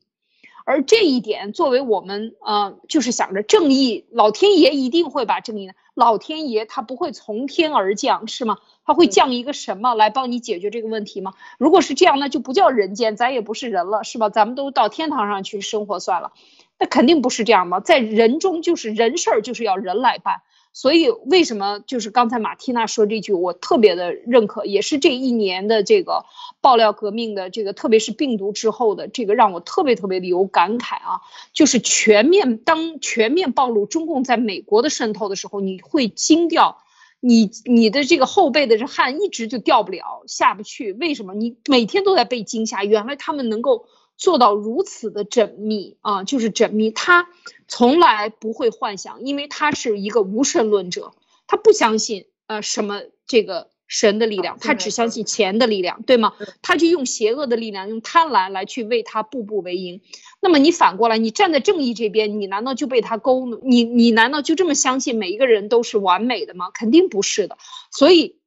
[0.64, 5.72] 而这一点，作为我们呃，就是想着正义，老天爷一定会把正义。
[5.94, 8.58] 老天爷他不会从天而降，是吗？
[8.84, 11.34] 他会降一个什么来帮你解决这个问题吗？
[11.58, 14.30] 如果是这样，那就不叫人间，咱也不是人了，是吧？
[14.30, 16.32] 咱们都到天堂上去生活算了。
[16.78, 20.42] 那肯定不是这样嘛，在人中就是人事儿，就是要人来办。
[20.74, 26.24] 所以为什么就是刚才马蒂娜说这句，我特别的认可，也是这一年的这个
[26.60, 31.20] 爆料革命的这个，特别是病毒之后的这个，让我特别特别的有感慨啊！
[31.52, 36.78] 就是全面当全面暴露中共在美国的渗透的时候，你会惊掉，
[37.20, 41.34] 你你的这个后背的这汗一直就掉不了下不去，为什么？
[41.34, 43.86] 你每天都在被惊吓，原来他们能够。
[44.16, 46.90] 做到如此的缜密啊，就是缜密。
[46.90, 47.28] 他
[47.66, 51.12] 从来不会幻想，因为他是一个无神论者，
[51.46, 56.34] 他不相信呃什么这个神的力量，他只相信钱的力量，对吗？
[56.62, 60.02] 他就用邪恶的力量，用贪婪来去为他步步为营。
[60.40, 63.46] 那么你反过来，你站在正义这边，你难道就被他勾？
[63.64, 66.70] 你你难道就这么相信每一个人都是完美的吗？
[66.70, 67.58] 肯定不是的。
[67.90, 68.38] 所以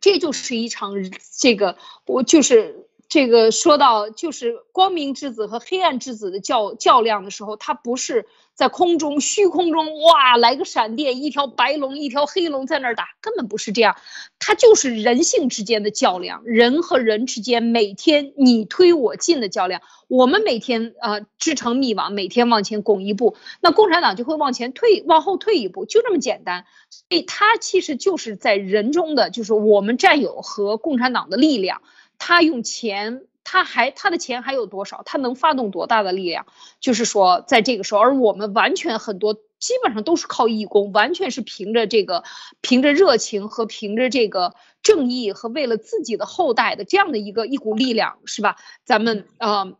[0.00, 0.94] 这就是一场
[1.38, 2.82] 这个我就是。
[3.08, 13.96] 这个说到就是光明之子和黑暗之子的较较量的时候，他不是在空中虚空中哇来个闪电，一条白龙一条黑龙在那儿打，根本不是这样，
[14.40, 19.82] 他就是人性之间的较量，人和人之间每天你推我进的较量。
[20.08, 26.64] 我们每天呃织成密网，每天往前拱一步，那共产党就会往前退往后退一步，就这么简单。
[26.90, 31.82] 所以他其实就是在人中的就是我们战友和共产党的力量。
[32.18, 35.02] 他用钱他还他的钱还有多少？
[35.04, 36.46] 他能发动多大的力量？
[36.80, 42.24] 就是说，在这个时候，而我们完全很多基本上都是靠义工，完全是凭着这个，
[42.60, 48.56] 凭着热情和凭着这个正义和为了自己的后代的这样的一个一股力量，是吧？
[48.84, 49.74] 咱们啊，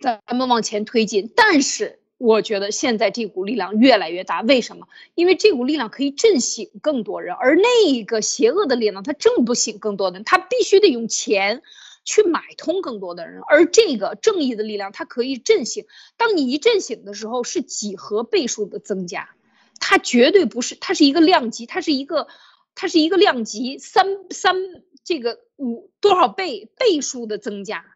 [0.00, 1.32] 咱们往前推进。
[1.34, 1.99] 但是。
[2.20, 4.86] 我觉得现在这股力量越来越大，为什么？
[5.14, 11.62] 因为这股力量可以震醒更多人，而那一个邪恶的力量它震不醒更多的人，它必须得用钱
[12.04, 15.86] 去买通更多的人，而这个正义的力量它可以震醒。
[16.18, 19.30] 当你一震醒的时候，是几何倍数的增加，
[19.78, 22.28] 它绝对不是，它是一个量级，它是一个，
[22.74, 24.56] 它是一个量级，三三
[25.04, 27.86] 这个五多少倍倍数的增加。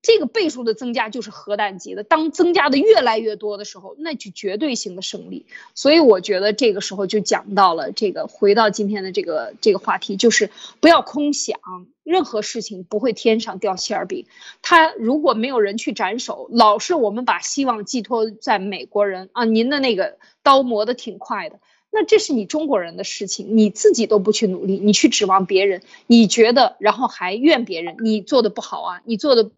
[0.00, 5.46] 这个倍数的增加就是核弹级的，当增加的越来越多的时候，那就绝对性的胜利。
[5.74, 11.58] 所以我觉得这个时候就讲到了这个，回到今天的这个这个话题，就是不要空想，
[12.04, 14.26] 任何事情不会天上掉馅儿饼。
[14.62, 21.58] 他如果没有人去斩首，老是我们把希望寄托在美国人啊，您的那个刀磨得挺快的，
[21.90, 29.50] 那这是你中国人的事情，你自己都不去努力，你去指望别人，你觉得然后还怨别人，你做的不好啊，你做的。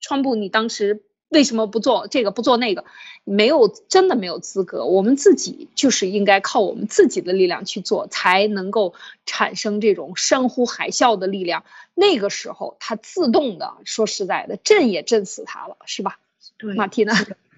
[0.00, 2.84] 川普，你当时为什么不做这个不做那个？
[3.24, 4.86] 没有，真的没有资格。
[4.86, 8.94] 我们自己就是应该靠我们自己的力量去做，才能够
[9.26, 11.64] 产生这种山呼海啸的力量。
[11.94, 16.18] 那个时候，它自动的，说实在的，震也震死他了，是吧？
[16.58, 17.14] 对，马蒂娜，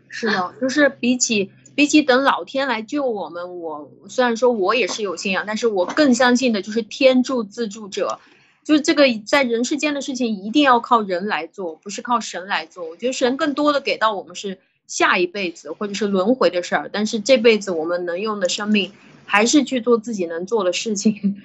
[0.09, 8.19] 是的，就是比起比起等老天来救我们，我虽然说我也是有信仰，但是我更相信的就是天助自助者。
[8.65, 12.89] 就是这个在人世间的事情一定要靠人来做，不是靠神来做。
[12.89, 18.93] 我觉得神更多的给到我们是下一辈子或者是轮回的事儿，但是这辈子我们能用的生命
[19.25, 21.43] 还是去做自己能做的事情。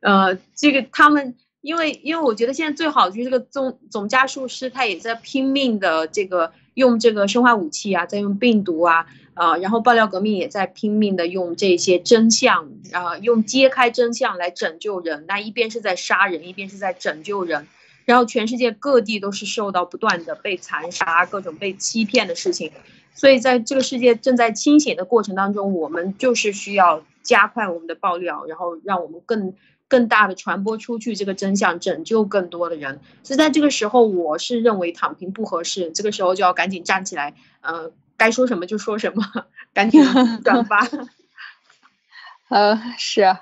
[0.00, 9.06] 呃，这个他们因为因为我觉得现在最好就是这个总总加速师他也在拼命的这个用这个生化武器啊，在用病毒啊。
[9.34, 15.24] 啊，然后爆料革命也在拼命的用这些真相，啊，用揭开真相来拯救人。
[15.26, 17.66] 那一边是在杀人，一边是在拯救人。
[18.04, 22.70] 然后全世界各地都是受到不断的被残杀、各种被欺骗的事情。
[23.14, 29.54] 所以在这个世界正在清醒的过程当中，我们就是需要加快我们的爆料，然后让我们更
[29.88, 33.00] 更大的传播出去这个真相，拯救更多的人。
[33.22, 37.90] 所以在这个时候，我是认为躺平不合适，这个时候就要赶紧站起来，呃。
[38.16, 39.24] 该说什么就说什么，
[39.72, 40.02] 赶紧
[40.44, 40.88] 转发。
[42.50, 43.36] 呃，是，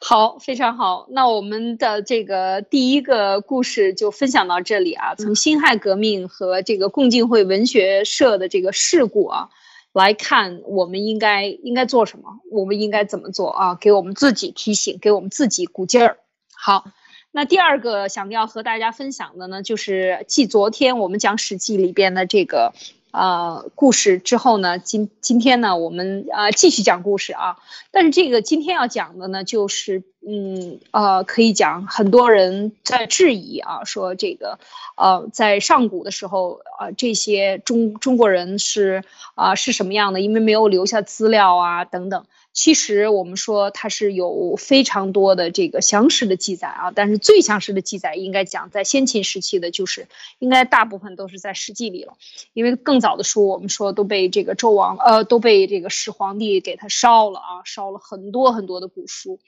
[0.00, 1.06] 好，非常好。
[1.10, 5.14] 那我们的这个第一个故事就分享到这里啊。
[5.14, 9.50] 从辛亥革命和这个共进会文学社的这个事故啊
[9.92, 12.40] 来看，我们应该应该做什么？
[12.50, 13.74] 我们应该怎么做啊？
[13.74, 16.18] 给我们自己提醒，给我们自己鼓劲儿。
[16.52, 16.86] 好，
[17.30, 22.72] 那第二个想要和大家分享的呢，就是继昨天我们讲《史记》里边的这个。
[23.10, 27.56] 啊，故事之后呢，今今天呢，我们啊继续讲故事啊。
[27.90, 34.58] 但是这个今天要讲的呢，就是嗯呃，可以讲很多人在质疑啊，说这个
[34.96, 39.04] 呃，在上古的时候啊，这些中中国人是
[39.34, 40.20] 啊是什么样的？
[40.20, 42.26] 因为没有留下资料啊等等。
[42.60, 50.08] 其实我们说它是有非常多的这个详实的记载啊，但是最详实的记载应该讲在先秦时期的，就是
[50.40, 52.14] 应该大部分都是在《史记》里了，
[52.54, 59.38] 因为更早的书我们说都被这个纣王呃都被这个始皇帝给他烧了啊，烧了很多很多的古书。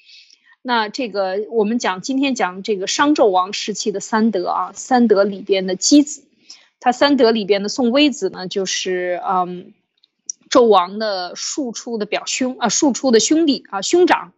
[0.63, 6.23] 那这个我们讲今天讲这个商纣王时期的三德啊，三德里边的箕子，
[6.79, 9.73] 他三德里边的宋微子呢，就是嗯。
[10.51, 14.33] 纣王的庶出的表兄啊，庶出的兄弟啊，兄长，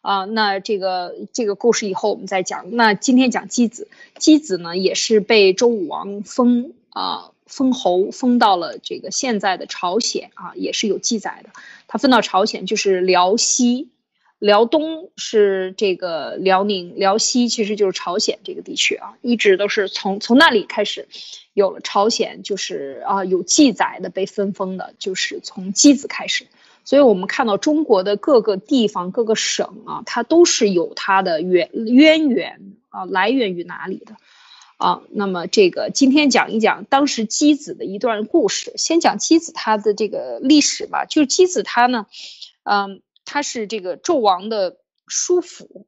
[0.00, 2.76] 啊，那这个这个故事以后我们再讲。
[2.76, 3.88] 那今天讲箕子，
[4.18, 11.50] 箕子呢也是被周武王封啊封侯，封到了这个现在的朝鲜啊，也是有记载的。
[11.88, 13.88] 他分到朝鲜就是辽西。
[14.38, 21.08] 辽东是这个辽宁，辽西其实就是朝鲜这个地区啊，一直都是从从那里开始，
[21.54, 26.46] 有了朝鲜，就是啊有记载的被分封的，就是从箕子开始。
[26.84, 32.60] 所以我们看到中国的各个地方、各个省啊，它都是有它的渊渊源
[32.90, 34.16] 啊，来源于哪里的
[34.76, 35.00] 啊？
[35.10, 38.74] 那么这个今天讲一讲当时箕子的一段故事。
[38.76, 42.04] 先讲箕子他的这个历史吧，就是箕子他呢，
[42.64, 43.00] 嗯。
[43.26, 45.86] 他是这个纣王的叔父，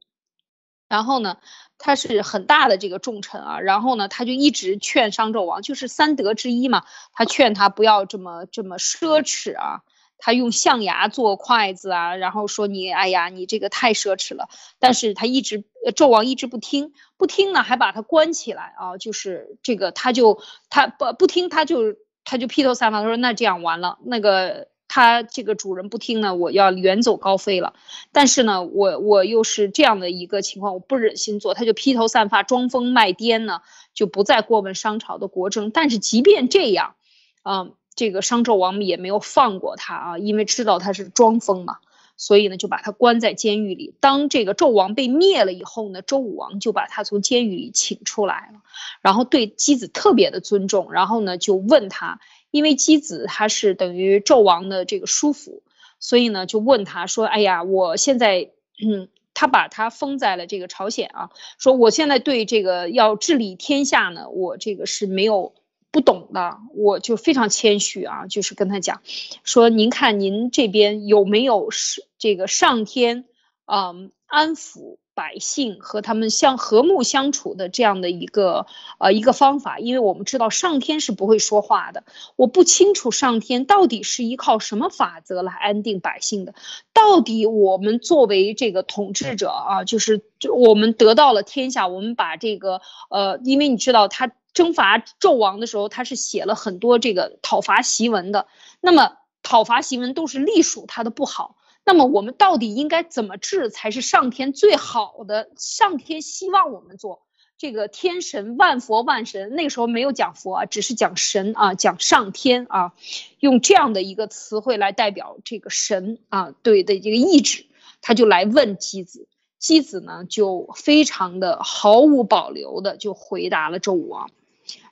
[0.87, 1.37] 然后呢，
[1.79, 9.81] 他是很大的这个重臣啊，然后呢，他就一直劝商纣王，就是三德之一嘛，他劝他不要这么这么奢侈啊，
[10.17, 14.49] 他用象牙做筷子啊，然后说你，哎呀，你这个太奢侈了。
[14.79, 15.63] 但是他一直，
[15.95, 27.75] 纣王一直不听，不听呢，还把他关起来啊，就是这个，他就他不不听，他就他就披头散发，他说那这样完了，那个他这个主人不听呢，我要远走高飞了。
[28.11, 33.61] 但是呢，我我又是这样的一个情况，我不忍心做，他就披头散发，装疯卖癫呢，
[33.93, 35.71] 就不再过问商朝的国政。
[35.71, 36.95] 但是即便这样，
[37.43, 37.73] 嗯。
[37.95, 41.79] 这个商纣王也没有放过他啊，因为知道他是装疯嘛，
[42.15, 43.93] 所以呢就把他关在监狱里。
[43.99, 48.61] 当这个纣王被灭了以后呢，周武王就把他从监狱里请出来了，
[49.01, 52.21] 然后对姬子特别的尊重，然后呢就问他，
[52.51, 55.63] 因为姬子他是等于纣王的这个叔父，
[55.99, 58.51] 所以呢就问他说：“哎呀，我现在，
[58.83, 65.53] 嗯，他把他封在了这个朝鲜啊，说我现在对这个要治理天下呢，我这个是没有。”
[65.91, 69.01] 不懂的，我就非常谦虚啊，就是跟他讲，
[69.43, 73.25] 说您看您这边有没有是这个上天，
[73.65, 78.67] 嗯，安抚百姓和他们相和睦相处的这样的一个
[78.99, 79.77] 呃一个方法？
[79.79, 82.05] 因为我们知道上天是不会说话的，
[82.37, 86.53] 我不清楚上天到底是依靠什么法则来安定百姓的，
[86.93, 94.31] 到底我们作为这个统治者啊，就是就我们得到了天下，我们把这个呃，因为你知道他。
[94.51, 98.47] 征伐纣王的时候，他是写了很多这个讨伐檄文的。
[98.81, 99.13] 那么
[99.43, 101.55] 讨伐檄文都是隶属他的不好。
[101.89, 105.49] 那么我们到底应该怎么治才是上天最好的？
[105.57, 107.23] 上天希望我们做
[107.57, 112.93] 这个天神万佛万神，那个时候没有讲佛啊，只是讲神啊，讲上天啊，
[113.39, 117.65] 用这样的一个词汇来代表这个神啊对的这个意志，
[118.03, 119.27] 他就来问姬子。
[119.57, 124.29] 姬子呢就非常的毫无保留的就回答了纣武王。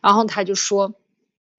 [0.01, 0.95] 然后他就说，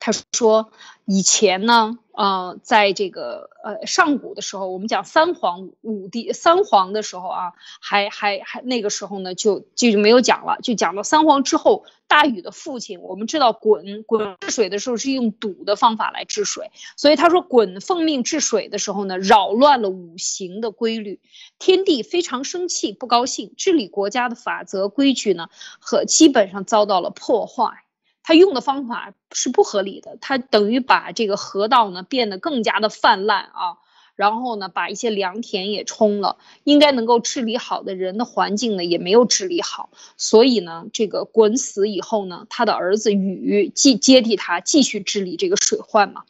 [0.01, 0.71] 他说
[1.05, 21.21] 以前呢，呃，在这个呃上古的时候，我们讲三皇五帝三皇的时候啊，还还还那个时候呢，就就就没有讲了，就讲到三皇之后，大禹的父亲，我们知道鲧鲧治水的时候是用堵的方法来治水，所以他说鲧奉命治水的时候呢，扰乱了五行的规律，
[21.59, 25.49] 天地非常生气不高兴，治理国家的法则规矩呢
[25.81, 27.85] 和基本上遭到了破坏。
[28.29, 33.79] 他用的方法是不合理的，他等于把这个河道呢变得更加的泛滥啊，
[34.17, 46.25] 然后呢把一些良田也冲了，应该能够治理好的人的环境呢也没有治理好，所以呢这个鲧死以后呢，他的儿子禹继接替他继续治理这个水患嘛，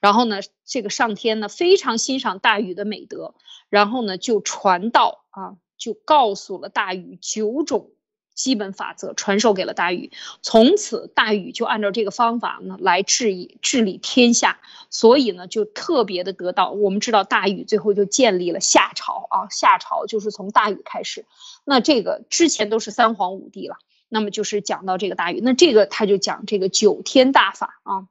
[0.00, 3.36] 然后呢这个上天呢非常欣赏大禹的美德，
[3.68, 7.92] 然后呢就传道啊，就告诉了大禹九种。
[8.34, 10.10] 基本法则传授给了大禹，
[10.42, 14.58] 从此大禹就按照这个方法呢来治理治理天下，
[14.90, 16.70] 所以呢就特别的得到。
[16.72, 21.24] 我们知道大禹最后就建立了夏朝啊，夏朝就是从大禹开始。
[21.64, 23.76] 那这个之前都是三皇五帝了，
[24.08, 28.08] 那么就是讲到这个大禹，那这个他就讲这个九天大法啊，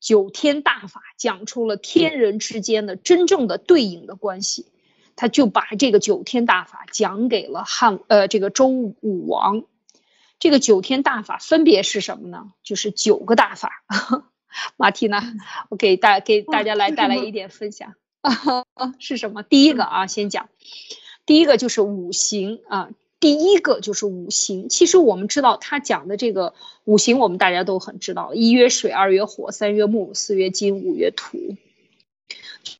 [0.00, 4.66] 九天大法讲出了天人之间的真正的对应的关系。
[5.16, 9.64] 他就把这个九天大法讲给了汉呃这个周武王，
[10.38, 12.52] 这个九天大法分别是什么呢？
[12.62, 13.82] 就是九个大法。
[14.76, 15.32] 马蒂娜，
[15.70, 18.66] 我给大给大家来带来一点分享啊
[19.00, 19.42] 是什么？
[19.42, 20.50] 第一个啊，先讲，
[21.24, 24.68] 第一个就是五行啊，第一个就是五行。
[24.68, 26.52] 其实我们知道他讲的这个
[26.84, 31.56] 五行，我们大家都很知道，一曰水，二曰火，三曰木，四曰金，五曰土。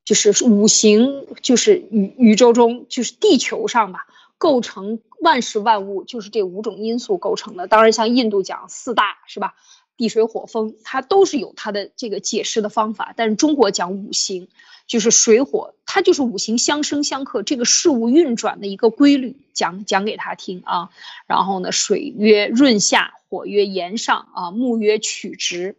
[0.05, 7.69] 就是五行，就是宇宇宙中，就是地球上吧，构成万事万物，就是这五种因素构成的。
[7.69, 9.55] 当然，像印度讲四大是吧？
[9.97, 13.15] 地水火风，它都是有它的这个解释的方法。
[13.17, 14.49] 但是中国讲五行，
[14.89, 20.91] 就是水火，它就是五行相生相克，这个事物运转的一个规律，讲讲给他听啊。
[21.29, 25.77] 然后呢，水曰润下，火曰炎上啊，木曰曲直，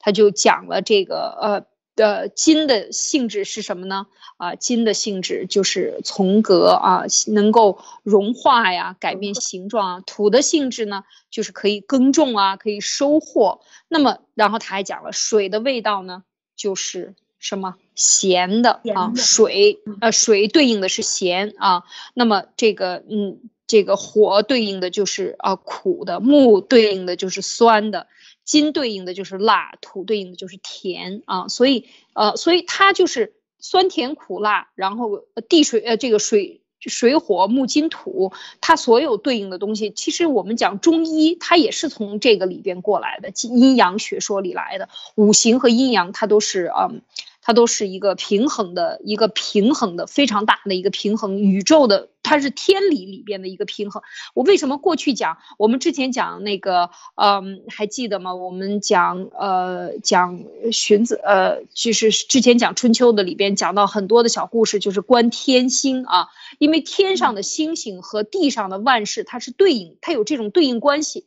[0.00, 1.71] 他就讲了这个呃。
[1.94, 4.06] 的金的性质是什么呢？
[4.38, 10.00] 啊，金的性质就是从革啊，能够融化呀，改变形状啊。
[10.00, 13.60] 土的性质呢，就是可以耕种啊，可以收获。
[13.88, 16.24] 那么，然后他还讲了水的味道呢，
[16.56, 21.84] 就是什么咸的啊，水呃，水对应的是咸啊。
[22.14, 28.08] 那么这个嗯，这个火对应的就是啊苦的，木对应的就是酸的。
[28.44, 47.02] 金对应的就是辣，土对应的就是甜啊，所以呃，所以它就是酸甜苦辣，然后地水呃这个水水火木金土，它所有对应的东西，其实我们讲中医，它也是从这个里边过来的，阴阳学说里来的，五行和阴阳它都是嗯，
[47.42, 54.02] 它都是一个平衡的一个平衡的非常大的一个平衡，宇宙的它是天理里边的一个平衡。
[54.32, 58.34] 我为什么过去讲我们之前讲那个嗯还记得吗？
[58.34, 66.28] 我们讲呃讲荀子呃就是之前讲春秋的里边讲到很多的小故事，就是观天星啊，
[66.58, 71.26] 因为天上的星星和地上的万事它是对应，它有这种对应关系。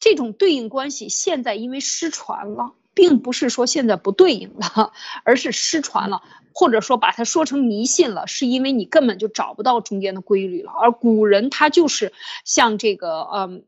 [0.00, 4.92] 这种对应关系现在因为失传了，并不是说现在不对应了，
[5.22, 6.20] 而是失传了，
[6.52, 10.72] 或者说把它说成迷信了，是因为你根本就找不到中间的规律了。
[10.72, 12.12] 而古人他就是
[12.44, 13.64] 像这个，嗯，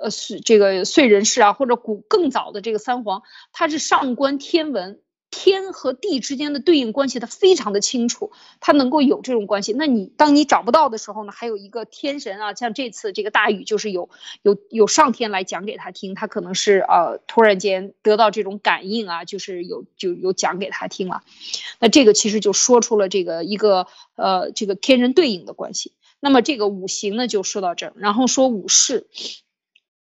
[0.00, 0.08] 呃
[0.42, 5.01] 这个燧人氏啊，或者古更早的这个三皇，他是上观天文。
[5.32, 8.30] 天和地之间的对应关系，他非常的清楚，
[8.60, 9.72] 他能够有这种关系。
[9.72, 11.32] 那你当你找不到的时候呢？
[11.32, 14.10] 还有一个天神啊，像这次这个大禹，就是有
[14.42, 21.22] 有有上天来讲给他听，他可能是呃突然间得到这种感应啊，就是有就有讲给他听了。
[21.80, 25.92] 那这个其实就说出了这个一个呃这个天人对应的关系。
[26.20, 29.06] 那么这个五行呢就说到这儿，然后说五事，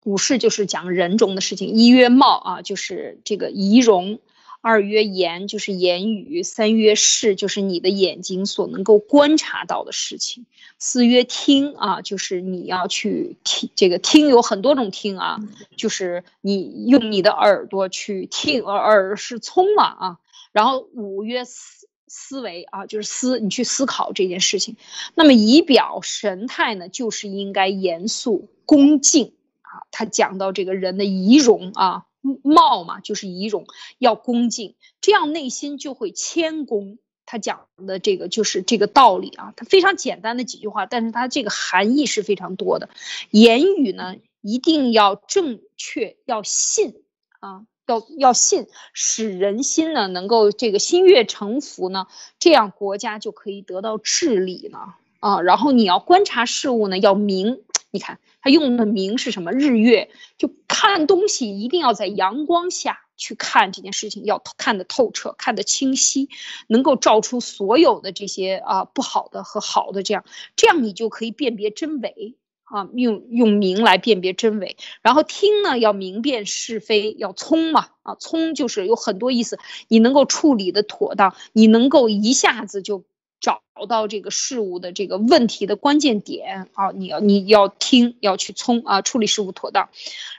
[0.03, 1.69] 五事就是讲人中的事情。
[1.69, 4.19] 一曰貌啊，就是这个仪容。
[4.64, 10.45] 二曰言，就是言语；三曰视，就是你的眼睛所能够观察到的事情；
[10.80, 13.70] 四曰听，啊，就是你要去听。
[13.76, 15.38] 这个听有很多种听啊，
[15.76, 20.20] 就是你用你的耳朵去听，耳耳是聪嘛啊。
[20.53, 24.78] 然后五曰思，思维啊，就是思，你去思考这件事情。
[25.14, 29.84] 那么仪表神态呢，就是应该严肃恭敬啊。
[29.91, 32.05] 他讲到这个人的仪容啊。
[32.43, 33.65] 貌嘛，就是仪容
[33.99, 36.97] 要恭敬，这样内心就会谦恭。
[37.26, 42.89] 他讲的这个就是这个道理啊，他非常简单的几句话，但是他这个含义是非常多的。
[43.32, 46.95] 言语呢，一定要正确，要信
[47.39, 52.07] 啊，要要信，使人心呢能够这个心悦诚服呢，
[52.39, 54.80] 这样国家就可以得到治理呢
[55.21, 55.39] 啊。
[55.39, 57.63] 然后你要观察事物呢，要明，
[57.94, 58.20] 你看。
[58.41, 59.54] 他用的明是什么？
[59.54, 66.28] 日月就看东西一定要在阳光下去看这件事情，要看得透彻，看得清晰，
[66.68, 70.26] 能够照出所有的这些啊不好的和好的，这样
[70.58, 72.36] 这样你就可以辨别真伪
[72.66, 74.76] 啊，用用明来辨别真伪。
[75.02, 83.06] 然后听呢，要明辨是非，要聪嘛啊，聪就是有很多意思，你能够处理的妥当，你能够一下子就。
[83.44, 89.89] 找到这个事物的这个问题的关键点啊，你要你要听，要去聪啊，处理事物妥当，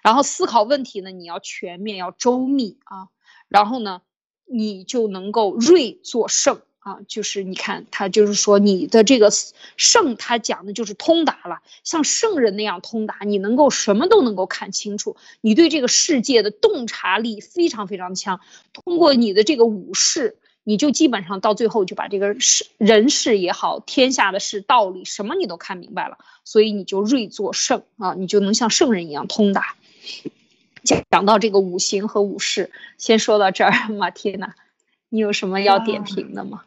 [0.03, 3.09] 然后思考问题呢，你要全面，要周密啊，
[3.49, 4.01] 然后呢，
[4.47, 9.31] 你就能够锐作胜啊，就是你看他就是说你的这个
[9.77, 18.41] 胜，他讲的就是通达了，像圣人那样通达，你能够什么都能够看清楚，你对这个世界的洞察力非常非常强，
[18.73, 20.39] 通过你的这个武士。
[20.65, 29.77] 你就基本上到最后就把这个事人事也好，天下的事道理什么你都看明白了，所以你就睿作圣啊，你就能像圣人一样通达。
[30.83, 33.73] 讲讲到这个五行和五事，先说到这儿。
[33.91, 34.55] 马天娜，
[35.09, 36.63] 你有什么要点评的吗？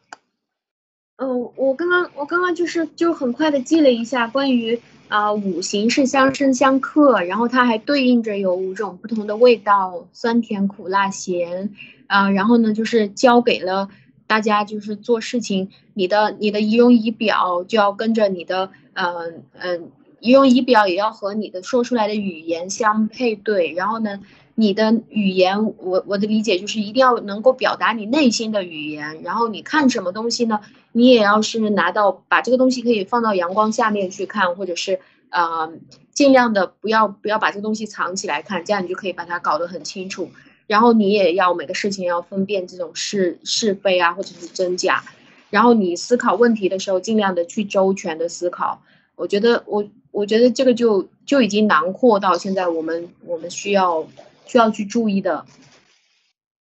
[1.18, 11.74] 嗯，我刚刚我刚刚就是就很快的记了一下关于啊五行是相生相克，然后它还对应着有五种不同的味道，酸甜苦辣咸。
[12.05, 13.89] 啊，然后呢，就是教给了
[14.28, 23.74] 大家，就是做事情，你的你的仪容仪表就要跟着你的，嗯嗯，仪容仪表也要和你的说出来的语言相配对。
[23.74, 24.22] 然后呢，
[24.55, 29.22] 你的语言，我我的理解就是一定要能够表达你内心的语言。
[29.24, 30.61] 然后你看什么东西呢？
[30.98, 35.72] 你也要是拿到把这个东西可以放到阳光下面去看，或者是呃，
[36.12, 40.32] 尽量的不要不要把这个东西藏起来看，这样你就可以把它搞得很清楚。
[40.66, 45.04] 然后你也要每个事情要分辨这种是是非啊，或者是真假。
[45.52, 48.82] 然后你思考问题的时候，尽量的去周全的思考。
[49.16, 54.08] 我觉得我我觉得这个就就已经囊括到现在我们我们需要
[54.48, 55.45] 需要去注意的。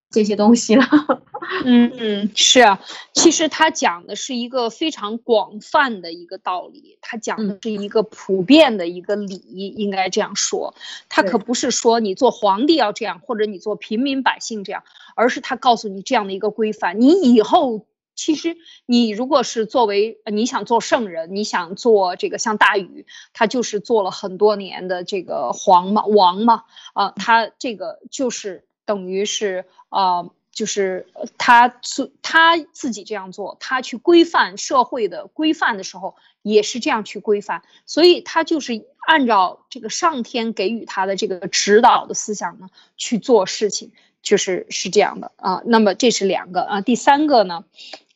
[0.08, 0.84] 这些东西了，
[1.66, 2.80] 嗯嗯，是啊，
[3.12, 9.34] 其实他讲的是一个非常广泛的一个道理，他讲的是一个普遍的一个理，
[9.76, 10.74] 应该这样说，
[11.08, 14.84] 他可不是说你做皇帝要这样，或者你做平民百姓这样，
[15.16, 17.84] 而是他告诉你这样的一个规范，你以后
[18.14, 26.62] 其实你如果是作为你想做圣人，你想做这个像大禹，他就是做了很多年的这个皇嘛王嘛，
[26.94, 28.64] 啊，他这个就是。
[28.86, 31.06] 等于是啊，就是
[31.36, 43.92] 他自他自己这样做，他去规范社会的规范的时候，也是这样去规范，所以他就是按照这个上天给予他的这个指导的思想呢去做事情。
[44.22, 45.62] 就是是这样的啊。
[45.66, 47.64] 那么这是两个啊，第三个呢，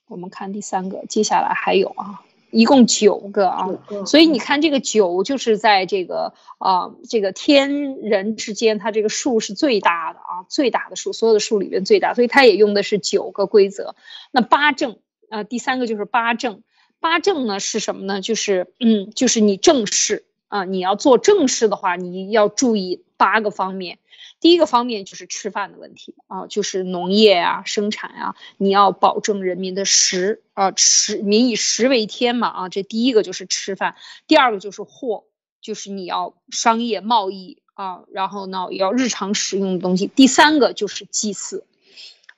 [0.08, 2.24] 我们看第三个，接下来还有啊。
[2.50, 3.68] 一共九个啊，
[4.06, 13.94] 所以你看这个九就是在这个啊这个天人之间，它这个数是最大的啊，最大的数，所有的数里边最大，所以它也用的是九个规则。
[14.32, 14.98] 那八正
[15.28, 16.62] 啊，第三个就是八正，
[16.98, 18.20] 八正呢是什么呢？
[18.20, 23.99] 就是嗯，就是你正事啊，你要做正事的话，你要注意八个方面。
[24.40, 33.96] 第一个方面就是吃饭的问题啊，就是农业啊、生产啊，你要保证人民的食啊，食民以食为天嘛啊，这第一个就是吃饭。
[34.26, 35.24] 第二个就是货，
[35.60, 40.06] 就是你要商业贸易啊，然后呢要日常使用的东西。
[40.06, 41.66] 第三个就是祭祀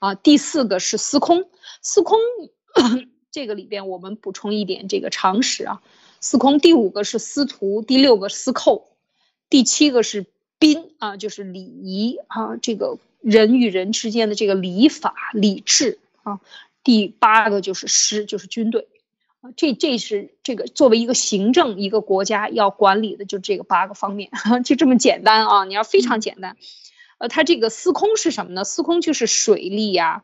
[0.01, 1.49] 啊，第四个是司空，
[1.83, 2.19] 司空
[3.31, 5.83] 这个里边我们补充一点这个常识啊，
[6.19, 6.59] 司空。
[6.59, 8.97] 第五个是司徒，第六个司寇，
[9.49, 10.27] 第七个是。
[10.63, 16.39] 宾啊，就是礼仪啊，这个人与人之间的这个礼法礼制啊。
[16.85, 18.87] 第八个就是师，就是军队
[19.41, 19.51] 啊。
[19.57, 24.31] 这这是这个作为一个行政一个国家要管理的，就这个八个方面，
[24.65, 25.65] 就这么简单啊。
[25.65, 26.57] 你要非常简单，
[27.19, 28.63] 呃，它这个司空是什么呢？
[28.63, 30.23] 司空就是水利呀，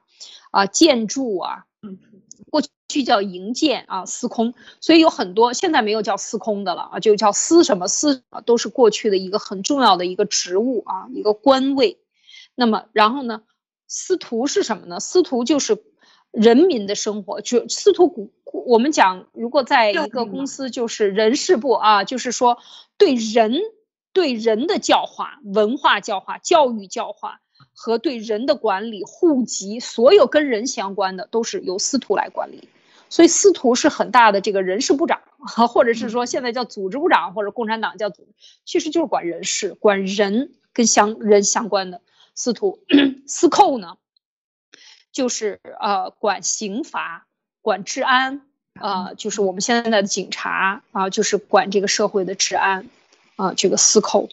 [0.52, 1.66] 啊，建筑啊，
[2.50, 2.68] 过去。
[3.04, 11.98] 叫营建啊，司空，所以有很多现在没有叫司空的了啊，就叫司什么司啊，都是过去的一个很重要的一个职务啊，一个官位。
[12.54, 13.42] 那么然后呢，
[13.86, 15.00] 司徒是什么呢？
[15.00, 15.84] 司徒就是
[16.30, 22.56] 人民的生活，就司徒古我们讲，如果在一个公司就是人事部啊，就是说
[22.96, 23.60] 对人
[24.14, 27.42] 对人的教化、文化教化、教育教化。
[27.80, 32.68] 和对人的管理、户籍，所有跟人相关的都是由司徒来管理，
[33.08, 35.20] 所以司徒是很大的这个人事部长，
[35.68, 38.26] 或者是说现在叫组织部长，或者共产党叫组，
[38.64, 42.00] 其实就是管人事、管人跟相人相关的
[42.34, 42.80] 司徒。
[43.28, 43.96] 司寇呢，
[45.12, 47.28] 就是呃管刑罚、
[47.62, 48.42] 管治安，
[48.74, 52.90] 啊，就是我们现在的警察啊，就是管这个社会的治安，
[53.36, 54.28] 啊，这个司寇。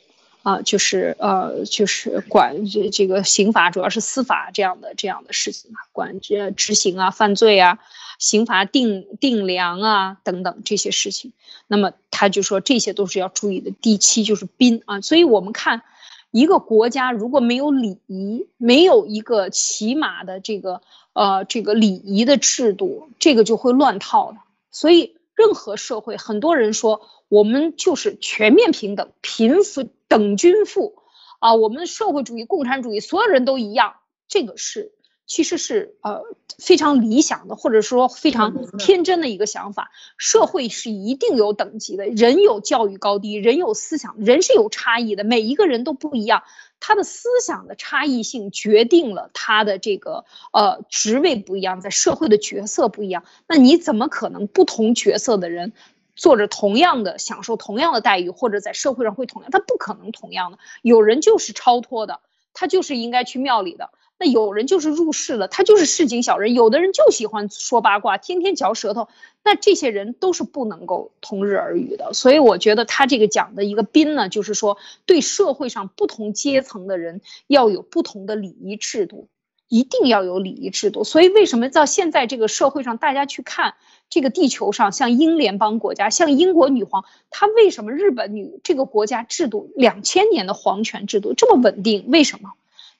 [0.45, 7.79] 啊，就是呃，就是管这这个刑法，主要是司法这样的这样的事情嘛，管这执行啊，犯罪啊，
[8.19, 11.33] 刑罚定定量啊等等这些事情。
[11.65, 13.71] 那么他就说这些都是要注意的。
[13.71, 15.81] 第七就是宾啊，所以我们看
[16.29, 20.83] 一个国家如果没有礼仪，没有一个起码的这个
[21.13, 24.37] 呃这个礼仪的制度，这个就会乱套的。
[24.69, 29.89] 所以任何社会，很多人说我们就是全面平等，贫富。
[30.07, 31.01] 等均富，
[31.39, 33.95] 啊，我们社会主义、共产主义，所有人都一样，
[34.27, 34.93] 这个是
[35.25, 36.21] 其实是呃
[36.59, 39.89] 非常理想的，或者说非常天真的一个想法。
[40.15, 46.43] 社会是一定有等级的，人有教育高低，人有思想，人是有差异的，每一个人都不一样，
[46.79, 53.25] 他的思想的差异性决定了他的这个呃职位不一样，在社会的角色不一样。
[53.47, 55.73] 那你怎么可能不同角色的人？
[56.15, 60.57] 做着同样的享受同样的待遇，或者在社会上会同样，他不可能同样的。
[60.81, 62.21] 有人就是超脱的，
[62.53, 63.87] 他就是应该去庙里的；
[64.17, 66.53] 那有人就是入世了，他就是市井小人。
[66.53, 69.09] 有的人就喜欢说八卦，天天嚼舌头，
[69.43, 72.13] 那这些人都是不能够同日而语的。
[72.13, 79.27] 所以我觉得他这个讲的一个宾呢，就是说对社会上不同阶层的人要有不同的礼仪制度。
[79.67, 83.73] 一定要有礼仪制度，所以为什么到现在这个社会上，大家去看
[84.09, 92.05] 这个地球上，像英联邦国家，像英国女皇，她为什么日本女这个国家制度两千年的皇权制度这么稳定？
[92.07, 92.51] 为什么？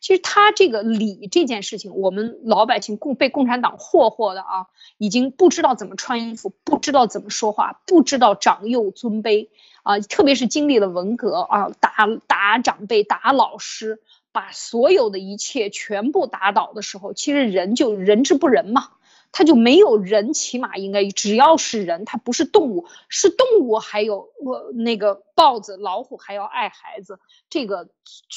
[0.02, 9.48] 其实她这个礼这件事情，我们老百姓共被共产党霍霍的啊，已经不知道怎么穿衣服，不知道怎么说话，不知道长幼尊卑
[9.84, 11.92] 啊，特别是经历了文革啊，打
[12.28, 14.02] 打长辈，打老师。
[14.32, 18.90] 把所有的一切全部打倒的时候，其实人就人之不仁嘛，
[19.38, 27.20] 他就没有人，起码应该只要是人，他不是动物，是动物还有我那个豹子、老虎还要爱孩子，
[27.50, 27.90] 这个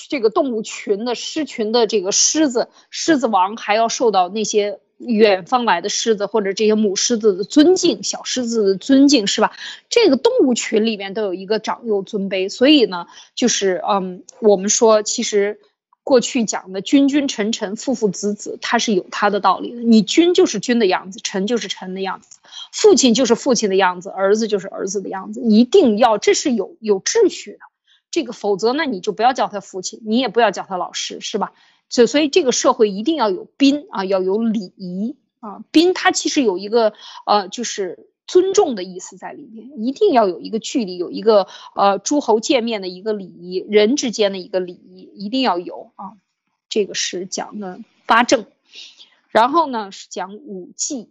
[0.09, 9.53] 这个动物群的狮群的这个狮子，狮子王还要受到那些远方来的狮子或者这些母狮子的尊敬，小狮子的尊敬是吧？
[9.89, 15.61] 这个动物群里面都有一个长幼尊卑，所以呢，就是嗯，我们说其实。
[16.09, 19.83] 过去讲的君君臣臣父父子子，它是有它的道理的。
[19.83, 22.39] 你君就是君的样子，臣就是臣的样子，
[22.73, 27.59] 父亲就是父亲的样子，儿子就是儿子的样子，一定要这是有有秩序的。
[28.11, 31.53] 这个否则呢，你就不要叫他父亲，你也不要叫他老师，是吧？
[31.91, 35.63] 所所以这个社会一定要有宾啊，要有礼仪啊。
[35.71, 36.95] 宾它其实有一个
[37.27, 38.09] 呃，就是。
[38.29, 46.13] 尊重的意思在里面，一定要有一个距离，有一个呃诸侯见面的一个礼仪，人之间的一个礼仪，一定要有啊。
[46.69, 48.47] 这个是讲的八正，
[49.31, 51.11] 然后呢是讲五季。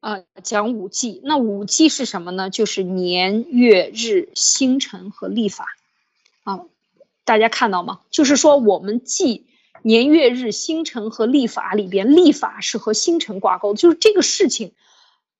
[0.00, 2.50] 啊，讲五季，那五季是什么呢？
[2.50, 5.64] 就是年月日星辰和历法，
[6.42, 6.66] 啊，
[7.24, 8.02] 大家看到吗？
[8.10, 9.46] 就是说我们记
[9.80, 14.72] 年月日星辰和历法里边，历法是和星辰挂钩，就是这个事情，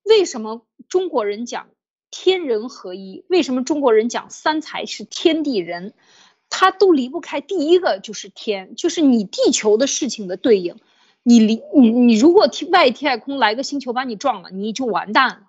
[0.04, 1.68] 为什么中国人讲
[2.10, 3.24] 天人合一？
[3.28, 5.94] 为什么中国人讲三才是天地人？
[6.50, 10.76] 它都离不开第一个就是天，就是你地球的事情的对应。
[11.22, 15.40] 你离你你如果天外太空来个星球把你撞了，你就完蛋了。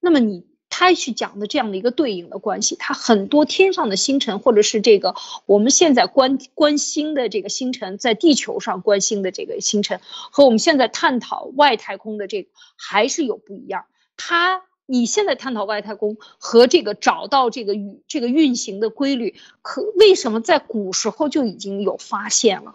[0.00, 5.14] 那么你他去讲的这样的一个对应的关系，它很多天上的星辰，或者是这个
[5.46, 13.84] 我们现在观观星的这个星辰，在地球上观星的这个星辰，和我们现在探讨外太空的这个还是有不一样。
[14.22, 22.74] 它你现在探讨外太空和这个找到这个宇这个运行的规律，可为什么在古时候就已经有发现了？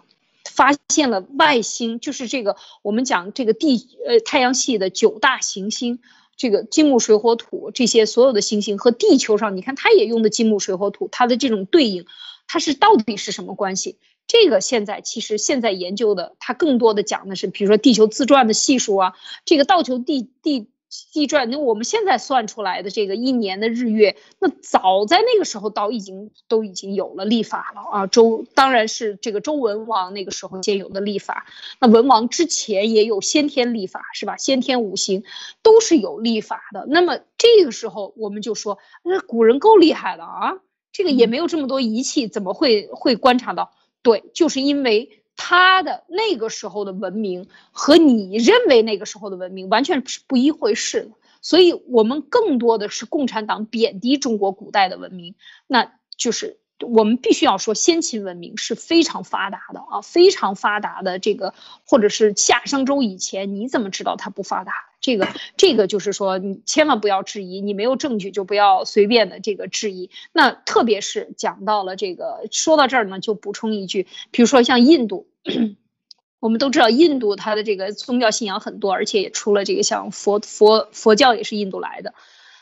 [0.50, 6.00] 发现了外星，就是这个我们讲这个地呃太阳系的九大行星，
[6.36, 12.06] 这个金木水火土这些所有的行星和地球上，你看它也用的金木水火土，它的这种对应，
[12.48, 13.98] 它是到底是什么关系？
[14.26, 19.12] 这个现在其实现在研究的，它更多的讲的是，比如说地球自转的系数啊，
[19.44, 20.66] 这个倒球地地。
[21.12, 28.06] 地转，那我们现在算出来的这个一年的日月，那早在那个时候都已经都已经有了历法了啊。
[28.06, 31.46] 周当然是这个周文王那个时候先有的历法，
[31.80, 34.36] 那文王之前也有先天历法是吧？
[34.36, 35.24] 先天五行
[35.62, 36.86] 都是有历法的。
[36.88, 40.58] 那么这个时候我们就说，那古人够厉害的啊，
[40.92, 43.72] 这个也没有这么多仪器，怎么会会观察到？
[44.02, 45.22] 对，就是因为。
[45.36, 51.10] 他的那个时候的文明和你认为那个时候的文明完全是不一回事的，
[51.40, 55.34] 所以我们更多的是共产党贬低中国古代的文明，
[55.66, 56.58] 那就是。
[56.80, 61.18] 我们必须要说，先秦文明是非常发达的啊，非常发达的。
[61.18, 61.54] 这个
[61.86, 64.74] 或者是夏商周以前，你怎么知道它不发达？
[65.06, 70.10] 这个这个就是说，你千万不要质疑，你没有证据就不要随便的这个质疑。
[70.32, 75.28] 那特别是讲到了这个，说到这儿呢，就补充一句，比如说像印度，
[76.40, 82.12] 我们都知道印度它的这个宗教信仰很多，而且也出了这个像佛佛佛教也是印度来的。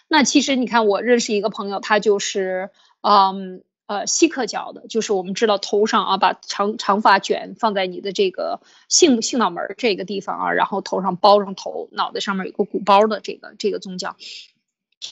[0.07, 2.69] 那其实你看，我认识一个朋友，他就是
[3.01, 3.65] 嗯。
[3.87, 14.17] 呃，锡克教的，就是我们知道头上啊，把长长发卷放在你的这个性性脑门这个地方啊，然后头上包上头，脑袋上面有个鼓包的这个这个宗教，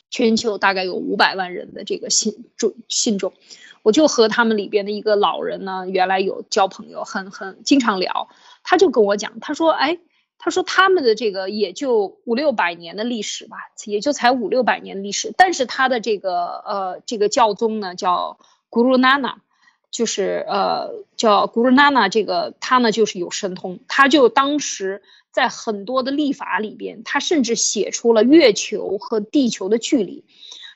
[0.08, 3.34] 全球大概有五百万人的这个信众信众，
[3.82, 8.30] 我就和他们里边的一个老人呢，原来有交朋友，很很经常聊，
[8.62, 9.98] 他就跟我讲，他说，哎，
[10.38, 18.38] 他说他们的这个也就五六百年的历史吧，也就才五六百年历史，但是他的这个呃这个教宗呢叫。
[18.72, 19.42] 古鲁娜娜，
[19.90, 30.24] 就是呃叫古鲁娜娜，这个他呢就是有神通，他就当时在很多的历法里边，他甚至写出了月球和地球的距离。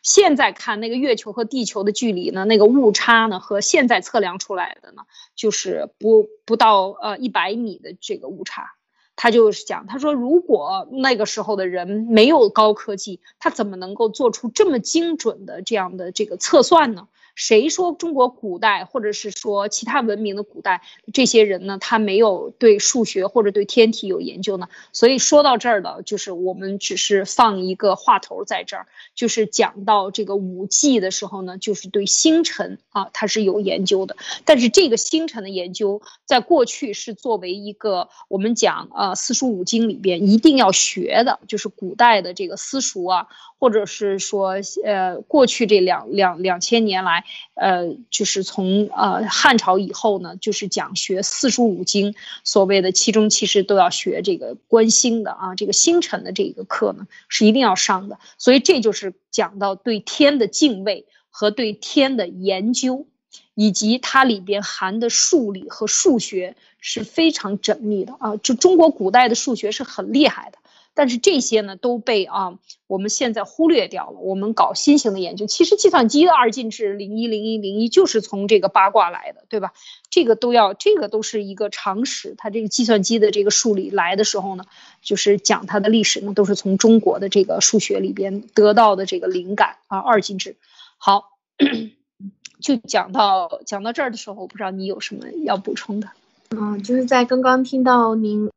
[0.02, 8.74] 现在看那个月球和地球的距离呢，那个误差呢和现在测量出来的呢，就是不不到呃一百米的这个误差。
[9.16, 17.08] 他就是讲，他说如果那个时候的人没有高科技，他怎么能够做出这么精准的这样的这个测算呢？
[17.36, 20.82] 谁说中国古代，或者是说其他文明的古代
[21.12, 21.78] 这些人呢？
[21.78, 24.68] 他没有对数学或者对天体有研究呢？
[24.92, 34.16] 所以说到这儿的，就是我们只是放一个话头在这儿，就是讲到这个五季的时候呢，就是对星辰啊，它是有研究的。
[34.46, 43.26] 但是这个星辰的研究，在过去是作为一个我们讲呃四书五经里边一定要学的，就是古代的这个私塾啊。
[43.58, 47.24] 或者是说，呃，过去这两两两千年来，
[47.54, 52.14] 呃，就是从呃汉朝以后呢，就是讲学四书五经，
[52.44, 58.18] 所谓的其中其实都要学这个观星的啊，这个星辰的这个课呢是一定要上的。
[58.38, 63.06] 所以这就是讲到对天的敬畏和对天的研究，
[63.54, 68.36] 以及它里边含的数理和数学是非常缜密的啊。
[68.36, 70.58] 就中国古代的数学是很厉害的。
[70.96, 74.18] 但是这些呢都被啊我们现在忽略掉了。
[74.18, 79.74] 我们搞新型的研究，其实计算机的二进制零一零一零一就是从这个八卦来的，对吧？
[80.08, 82.34] 这个都要，这个都是一个常识。
[82.38, 84.64] 它这个计算机的这个数理来的时候呢，
[85.02, 89.98] 就是讲它的历史呢，都是从中国的这个数学里边得到的这个灵感啊。
[89.98, 90.56] 二进制，
[90.96, 91.36] 好，
[92.62, 96.08] 就讲到讲到这儿的时候，我不知道你有什么要补充的。
[96.50, 98.48] 嗯，就是在刚刚听到您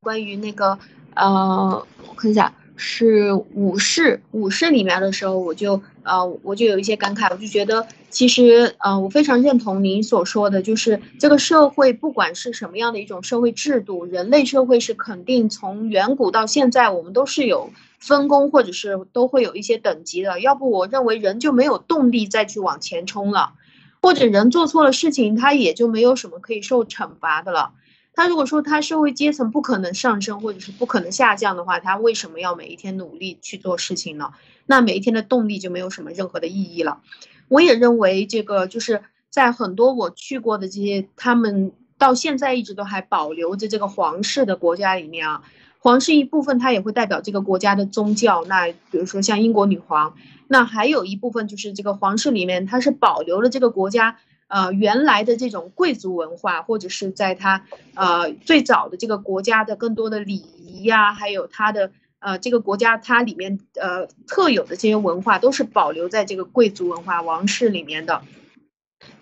[0.00, 0.78] 关于那个。
[1.14, 23.54] 呃，我看一下，是武士，武士里面的时候，我就呃我就有一些感慨，我就觉得其实呃我非常认同您所说的，就是这个社会不管是什么样的一种社会制度，人类社会是肯定从远古到现在，我们都是有分工或者是都会有一些等级的，要不我认为人就没有动力再去往前冲了，
[24.00, 27.72] 或者人做错了事情，他也就没有什么可以受惩罚的了。
[28.18, 34.32] 他如果说他社会阶层不可能上升或者是不可能下降的话，他为什么要每一天努力去做事情呢？
[34.66, 37.00] 那每一天的动力就没有什么任何的意义了。
[37.46, 45.42] 我也认为这个就是在很多我去过的这些，他们到现在一直都还保留着这个皇室的国家里面啊，
[45.78, 48.44] 皇室一部分它也会代表这个国家的宗教。
[48.46, 50.16] 那比如说像英国女皇，
[50.48, 54.18] 那还有一部分就是这个皇室里面它是保留了这个国家。
[54.48, 68.22] 呃，原来的这种贵族文化，或者是在它呃最早的这个国家的更多的礼仪呀，还有它的呃这个国家它里面呃特有的这些文化，都是保留在这个贵族文化王室里面的。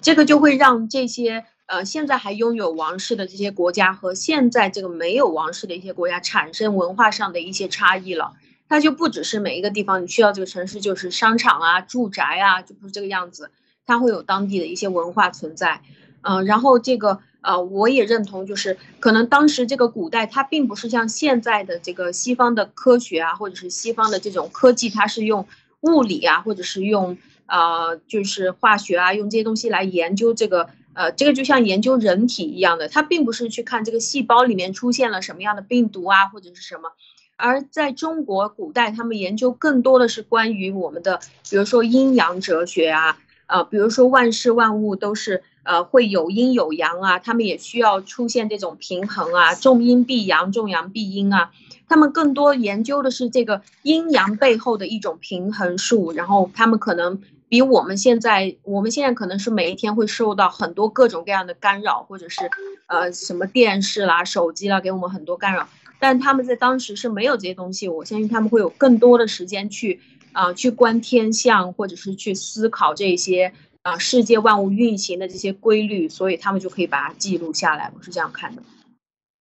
[0.01, 8.35] 这个就会让这些呃现在还拥有王室的这些国家和现在这个没有王室的一些国家产生文化上的一些差异了。
[8.69, 13.51] 它就不只是每一个地方你去到这个城市就是商场啊、住宅啊，就不是这个样子。
[13.87, 15.81] 它会有当地的一些文化存在，
[16.23, 25.47] 嗯，然后这个呃，我也认同，就是可能当时这个古代它并不是像现在的这个西方的科学啊，或者是西方的这种科技，它是用
[25.83, 27.17] 物理啊，或者是用
[27.47, 36.91] 呃就是化学啊，用这些东西来研究这个呃这个就像研究人体一样的，它并不是去看这个细胞里面出现了什么样的病毒啊，或者是什么，
[37.37, 43.19] 而在中国古代，他们研究更多的是关于我们的，比如说阴阳哲学啊。
[43.47, 51.51] 呃，比如说万事万物都是呃会有阴有阳啊，他们也需要出现这种平衡啊，重阴必阳，重阳必阴啊。
[51.89, 62.51] 他们更多研究的是这个阴阳背后的一种平衡术，然后他们可能比我们现在，我们现在可能是每一天会受到很多各种各样的干扰，或者是
[62.89, 65.69] 呃什么电视啦、手机啦给我们很多干扰，
[66.01, 70.01] 但他们在当时是没有这些东西，我相信他们会有更多的时间去。
[70.37, 77.91] 啊，去观天象，或者是去思考这些啊世界万物运行的这些规律，所以他们就可以把它记录下来。
[77.97, 78.63] 我是这样看的。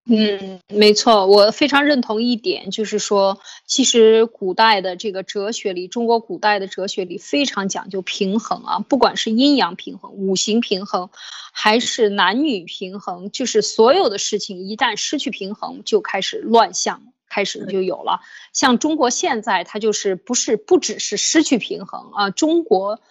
[0.08, 11.10] 嗯，没错，我非常认同一点，就是说，其实古代的这个哲学里，中国古代的哲学里非常讲究平衡啊，不管是阴阳平衡、五行平衡，
[11.52, 17.02] 还是男女平衡，就是所有的事情一旦失去平衡，就开始乱象。
[17.36, 18.22] 开始就有了，
[18.54, 22.30] 像中国现在，它就是不是不只是失去平衡啊。
[22.30, 23.02] 中国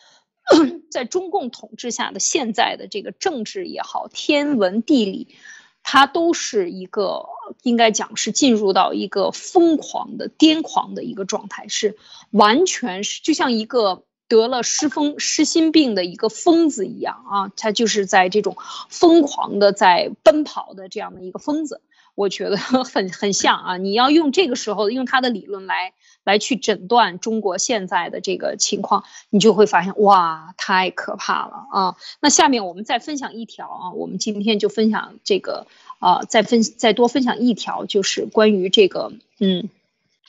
[0.90, 5.36] 在中共统治下的现在的这个政治也好，天文地理，
[5.82, 7.26] 它都是一个
[7.62, 11.98] 应该讲是进入到一个疯狂的癫狂的一个状态，是
[12.30, 18.56] 完全是就像一个得了失疯失心病的一个疯子一样啊，他就是在这种
[18.88, 21.82] 疯狂的在奔跑的这样的一个疯子。
[22.14, 23.76] 我觉得 很很像啊！
[23.76, 25.92] 你要用这个时候用他的理论来
[26.22, 31.96] 来去诊断中国现在的这个情况，你就会发现哇，太可怕了啊！
[32.20, 35.66] 那下面我们再分享一条啊，我们今天就分享这个
[35.98, 39.68] 啊，再分再多分享一条，就是关于这个嗯，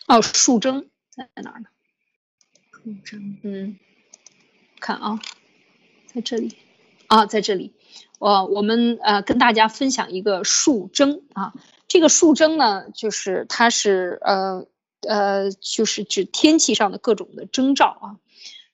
[0.08, 1.68] 哦，树征在哪儿呢？
[3.44, 3.78] 嗯，
[4.80, 5.20] 看啊，
[6.08, 6.56] 在这里
[7.08, 7.74] 啊，在这里，
[8.20, 11.54] 我我们呃跟大家分享一个树征啊。
[11.88, 14.66] 这个数征呢，就是它是呃
[15.08, 18.06] 呃，就是指天气上的各种的征兆啊。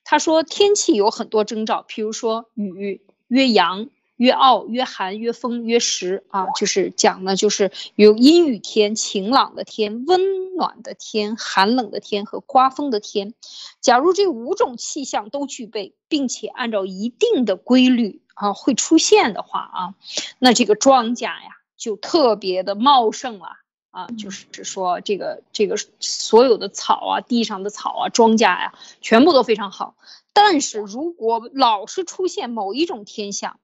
[0.04, 13.34] 他说天气有很多征兆，譬如说雨曰阳，曰傲，曰寒，曰风，曰时啊，就是讲的就是有阴雨天、晴朗的天、温暖的天、寒冷的天和刮风的天。
[13.80, 19.94] 假如这五种气象都具备，并且按照一定的规律啊会出现的话啊，
[20.38, 21.61] 那这个庄稼呀。
[21.82, 23.56] 就特别的茂盛了
[23.90, 29.96] 啊，就是说这个这个所有的草啊，地上的草啊，庄稼呀，全部都非常好。
[30.32, 33.58] 但是如果老是出现某一种天象、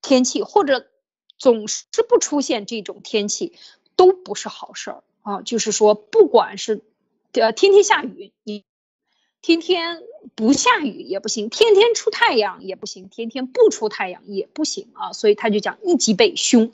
[0.00, 0.86] 天气，或者
[1.36, 3.52] 总是不出现这种天气，
[3.96, 5.42] 都不是好事儿啊。
[5.42, 6.80] 就是说，不管是
[7.32, 8.64] 呃天天下雨，你
[9.42, 10.00] 天天
[10.34, 15.12] 不下雨也不行，天天出太阳也不行，天天不出太阳也不行啊。
[15.12, 16.72] 所以他就讲一吉备凶。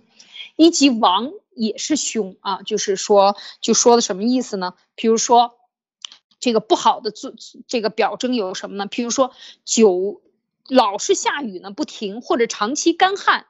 [0.56, 4.74] 一级王也是凶啊，就是说，就说的什么意思呢？
[4.94, 5.56] 比如说，
[6.38, 7.32] 这个不好的做
[7.66, 8.86] 这个表征有什么呢？
[8.86, 9.32] 比如说，
[9.64, 10.22] 久
[10.68, 13.46] 老是下雨呢不停，或者长期干旱，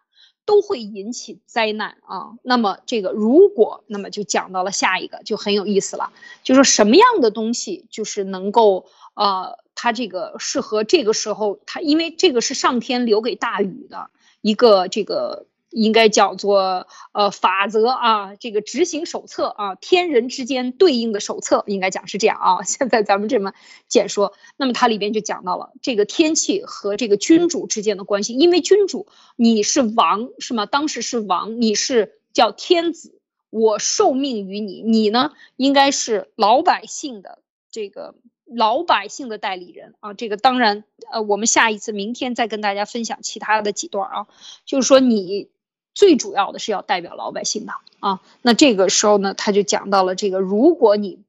[0.47, 2.33] 都会引起灾难啊。
[2.43, 6.11] 那么这个如果，那么就讲到了下一个，就很有意思了，
[6.43, 14.09] 就说什么样的东西就是能够呃，它这个适合这个时候，它因为这个是上天留给大禹的
[14.41, 15.47] 一个这个。
[15.75, 22.63] 应该叫做呃法则啊，这个执行手册啊，天人之间对应的手册，应该讲是这样啊。
[22.65, 23.53] 现在咱们这么
[23.89, 30.65] 简说，那么它里边就讲到了这个天气和这个君主之间的关系，因为君主你是王是吗？
[30.65, 33.19] 当时是王，你是叫天子，
[33.51, 37.41] 我受命于你，你呢应该是老百姓的
[37.73, 38.15] 这个
[38.47, 40.15] 老百姓的代理人啊。
[40.15, 44.27] 这个当然呃，我们下一次明天再跟大家分享其他的几段啊，
[44.65, 45.53] 就是说你。
[45.95, 51.21] 最主要的是要代表老百姓的啊，那这个时候呢，他就讲到了这个，如果你，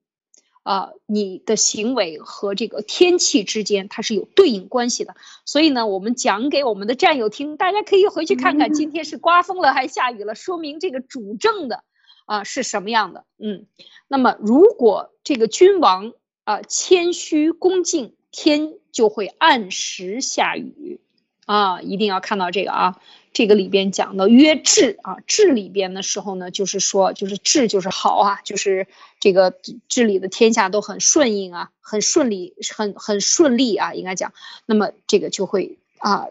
[0.64, 5.16] 啊，你的行为和这个天气之间它是有对应关系的，
[5.46, 11.84] 所以呢，我们讲给我们的战友听，大家可以回去看看今天是刮风了还是下雨了，说明这个主政的
[12.26, 13.68] 啊是什么样的，嗯，
[14.08, 16.14] 那么如果这个君王
[16.44, 21.00] 啊谦虚恭敬，天就会按时下雨
[21.45, 23.01] 啊，一定要看到这个啊。
[23.34, 28.88] 这个里边讲的曰治啊，治里边的时候呢，就是说，就是治就是好啊，就是
[29.19, 29.53] 这个
[29.89, 34.31] 治理的天下都很顺应啊，很顺利，很很顺利啊，应该讲，
[34.65, 36.27] 那么这个就会啊，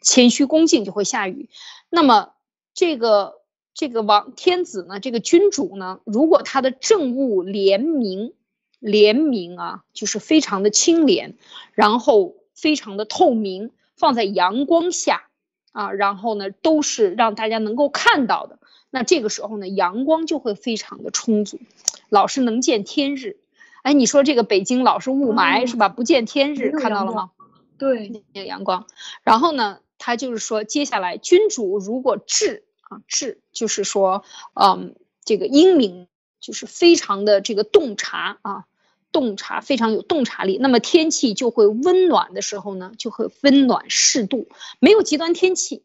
[0.00, 1.48] 谦虚恭敬就会下雨。
[1.90, 2.32] 那么
[2.74, 3.36] 这个
[3.72, 8.32] 这个王天子呢，这个君主呢，如果他的政务廉明，
[8.80, 11.36] 廉明啊，就是非常的清廉，
[11.74, 15.24] 然后非常的透明，放在阳光下。
[15.70, 18.58] 啊，然后呢，都是让大家能够看到的。
[18.90, 21.60] 那这个时候呢，阳光就会非常的充足，
[22.08, 23.36] 老是能见天日。
[23.82, 25.88] 哎，你说这个北京老是雾霾是吧？
[25.88, 27.30] 不见天日，看到了吗？
[27.78, 28.88] 对，那个阳光。
[29.22, 36.08] 然后呢，他就是说，接下来君主如果治啊治，就是说，嗯，这个英明，
[36.40, 38.64] 就是非常的这个洞察啊。
[39.10, 44.48] 洞察非常有洞察力，那么天气就会温暖的时候呢，就会温暖适度，
[44.80, 45.82] 没有极端天气。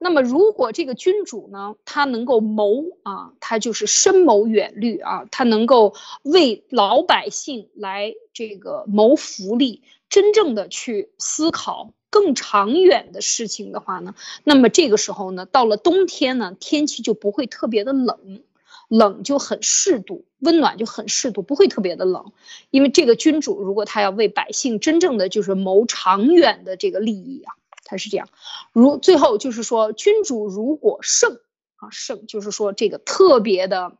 [0.00, 18.44] 那么如果这个君主呢，他能够谋啊，他就是深谋远虑啊，他能够为老百姓来这个谋福利，真正的去思考更长远的事情的话呢，那么这个时候呢，到了冬天呢，天气就不会特别的冷。
[18.88, 22.32] 冷就很适度，温暖就很适度，不会特别的冷。
[22.70, 27.54] 因为这个君主如果他要为百姓真正的就是谋长远的这个利益啊，
[27.84, 28.28] 他是这样。
[28.72, 31.38] 如最后就是说，君主如果圣
[31.76, 33.96] 啊圣，就是说这个特别的、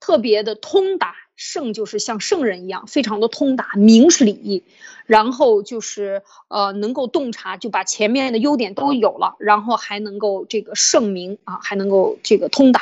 [0.00, 1.14] 特别的通达。
[1.40, 4.64] 圣就是像圣人一样，非常的通达明理，
[5.06, 12.80] 然后就是呃能够洞察，就把前面的优点都有了，然后还能够这个圣明啊，还能够这个通达。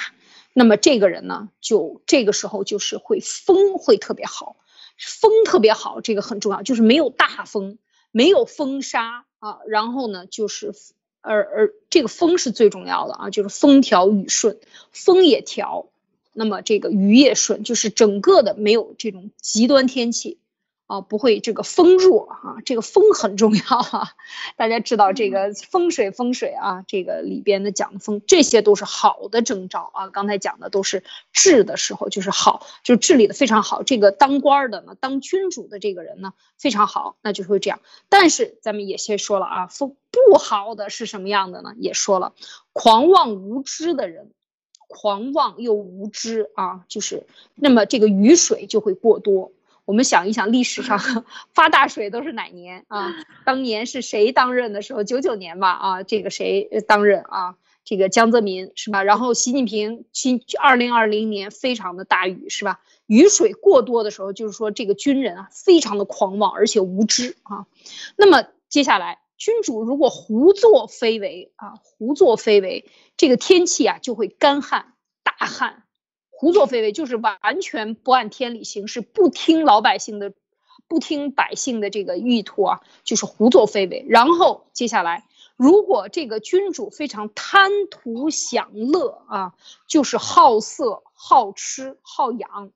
[0.59, 4.57] 那么这个人呢，就这个时候就是会风会特别好，
[4.97, 7.77] 风特别好，这个很重要，就是没有大风，
[8.11, 10.73] 没有风沙啊，然后呢，就是
[11.21, 14.59] 而而这个风是最重要的啊，就是风调雨顺，
[14.93, 15.91] 风也调，
[16.33, 20.39] 那么这个雨也顺，就是整个的没有这种极端天气。
[20.87, 24.11] 啊，不会这个风弱啊，这个风很重要哈。
[24.57, 30.09] 大家知道这个风水风水啊，这个里边的讲风，这些都是好的征兆啊。
[30.09, 31.03] 刚才讲的都是
[31.33, 33.83] 治的时候就是好，就治理的非常好。
[33.83, 37.81] 这个当官的呢，当君主的这个人呢非常好，那就会这样。
[38.09, 41.75] 但是咱们也先说了啊，风不好的是什么样的呢？
[41.79, 42.33] 也说了，
[42.73, 44.31] 狂妄无知的人，
[44.87, 47.27] 狂妄又无知啊，就是
[47.57, 49.51] 那么这个雨水就会过多。
[49.87, 50.99] 我们想一想，历史上
[51.55, 53.15] 发大水都是哪年啊？
[53.45, 55.05] 当年是谁当任的时候？
[55.05, 57.55] 九九年吧，啊，这个谁当任啊？
[57.85, 59.05] 这个江泽民是吧？
[59.05, 62.81] 然后习近平，新二零二零年非常的大雨是吧？
[63.07, 67.67] 雨水过多的时候，就是说这个军人啊，非常的狂妄而且无知啊。
[68.17, 75.85] 那么接下来，君主如果胡作非为啊，胡作非为，这个天气啊就会干旱大旱。
[76.39, 80.35] 胡作非为就是完全不按天理行事，不听老百姓的，
[80.87, 84.05] 不听百姓的这个意图啊，就是胡作非为。
[84.07, 85.25] 然后接下来，
[85.57, 89.55] 如果这个君主非常贪图享乐啊，
[89.89, 92.71] 就是好色、好吃、好养，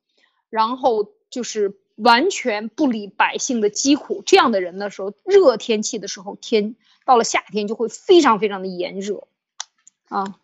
[0.48, 9.28] 然后就是完全不理百姓的疾苦，这样的人的时候，热天气的时候，天到了夏天就会非常非常的炎热，
[10.08, 10.36] 啊。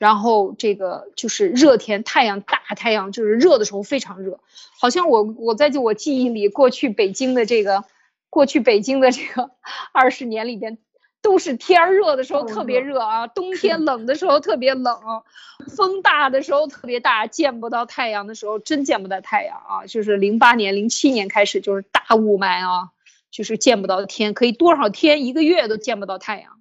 [0.00, 4.40] 然后这个就是热天，太阳大，太阳就是热的时候非常热，
[4.78, 7.84] 好像我我在就我记忆里，过去北京的这个，
[8.30, 9.50] 过去北京的这个
[9.92, 10.78] 二十年里边，
[11.20, 15.22] 都是天儿热的时候哦特别热啊，冬 天冷的时候特别冷，
[15.68, 19.84] 风大的时候特别大，见不到太阳的时候真见不到太阳啊！
[19.86, 22.88] 就是零八年、零七年开始就是大雾霾啊，
[23.30, 26.59] 就是见不到天，可以多少天一个月都见不到太阳啊！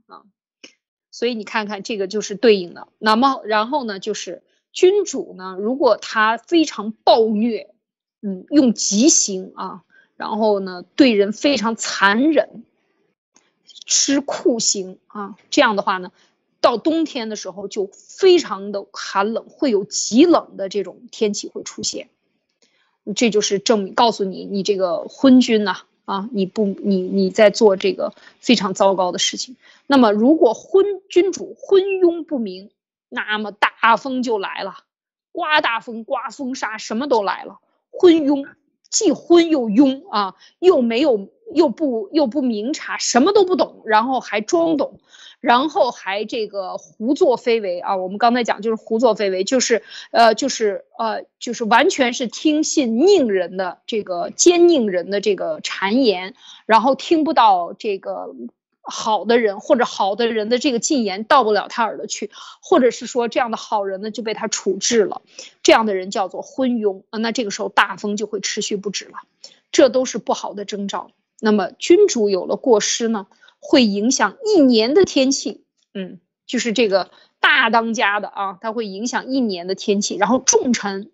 [1.20, 2.88] 所以你看看这个就是对应的。
[2.98, 4.42] 那么然后呢，就是
[4.72, 7.76] 君主呢，如果他非常暴虐，
[8.22, 9.84] 嗯，用极刑啊，
[10.16, 12.64] 然后呢对人非常残忍。
[13.86, 16.14] 吃酷刑啊，这样的话呢，
[16.62, 22.08] 到冬天的时候就非常的寒冷，会有极冷的这种天气会出现。
[23.14, 29.56] 这就是证明，告诉你，你这个昏君呐、啊你不，你你在做这个非常糟糕的事情。
[29.86, 32.72] 那么，如果昏君主昏庸不明，
[33.10, 34.78] 那么大风就来了，
[35.32, 37.60] 刮大风、刮风沙，什么都来了。
[37.92, 38.48] 昏庸，
[38.90, 41.30] 既昏又庸啊，又没有。
[41.52, 45.00] 又不又不明察，什么都不懂，然后还装懂，
[45.40, 47.96] 然后还这个胡作非为啊！
[47.98, 56.36] 我们刚才讲就是胡作非为，就是呃就是呃就是完全是听信佞人的这个奸佞人的这个谗言，
[56.68, 58.36] 然后听不到这个
[58.84, 62.30] 好的人或者好的人的这个进言到不了他耳朵去，
[62.62, 65.24] 或者是说这样的好人呢就被他处置了，
[65.64, 67.18] 这样的人叫做昏庸啊！
[67.18, 69.14] 那这个时候大风就会持续不止了，
[69.72, 71.10] 这都是不好的征兆。
[71.42, 73.26] 那么君主有了过失呢，
[73.60, 75.64] 会影响一年的天气。
[75.94, 80.16] 嗯，就是这个大当家的啊，他会影响一年的天气。
[80.16, 81.12] 然后重臣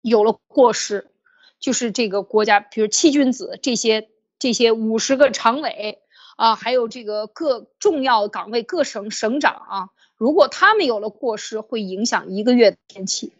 [0.00, 1.10] 有了过失，
[1.58, 4.08] 就是这个国家，比如七君子这些
[4.38, 6.00] 这些五十个常委
[6.36, 13.32] 啊，还有这个各重要岗位各省省长啊，如果他们有了过失，会影响一个月的天气。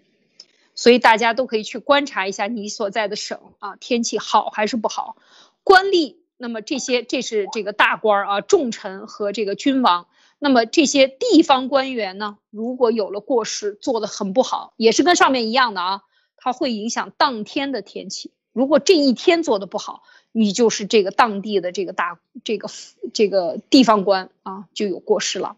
[0.75, 5.17] 所以大家都可以去观察一下你所在的省啊，天气好还是不好。
[5.63, 6.20] 官吏。
[6.43, 10.07] 那么这些，这是这个大官儿啊，重臣和这个君王。
[10.39, 16.01] 那么这些地方官员呢，如果有了过失，做得很不好，也是跟上面一样的啊，
[16.39, 18.33] 它会影响当天的天气。
[18.55, 20.03] 如果这一天做的不好，
[20.33, 22.71] 你就是这个当地的这个大这个
[23.13, 25.57] 这个地方官啊，就有过失了。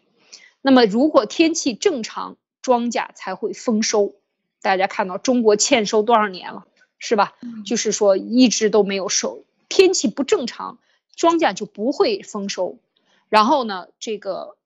[0.62, 4.16] 那么如果天气正常，庄稼才会丰收。
[4.60, 6.66] 大家看到中国欠收多少年了，
[6.98, 7.34] 是吧？
[7.64, 9.44] 就是说一直都没有收。
[9.72, 10.78] 天气不正常，
[11.16, 12.78] 庄稼就不会丰收，
[13.30, 14.58] 然后呢，这个，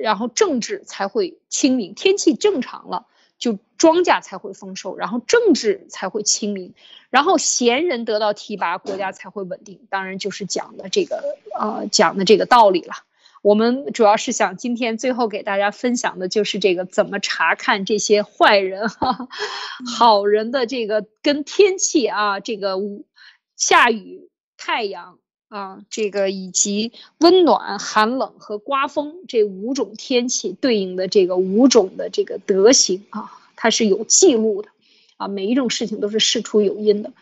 [0.00, 1.94] 然后政治才会清明。
[1.94, 3.06] 天气正常了，
[3.38, 6.74] 就庄稼才会丰收，然后政治才会清明，
[7.10, 9.80] 然后贤人得到提拔，国家才会稳定。
[9.90, 11.24] 当然就是讲的这个，
[11.58, 12.94] 呃，讲的这个道理了。
[13.42, 19.26] 我们主要是想今天最后给大家分享的就是这个怎么查看这些坏人哈，
[19.98, 22.76] 好人的这个跟天气啊，这个
[23.56, 24.28] 下雨。
[24.64, 25.18] 太阳
[25.48, 34.68] 啊，这个以及温暖、寒冷和刮风这五种天气对应的这个五种的这个德行啊，它是有记录的
[35.16, 37.12] 啊，每一种事情都是事出有因的。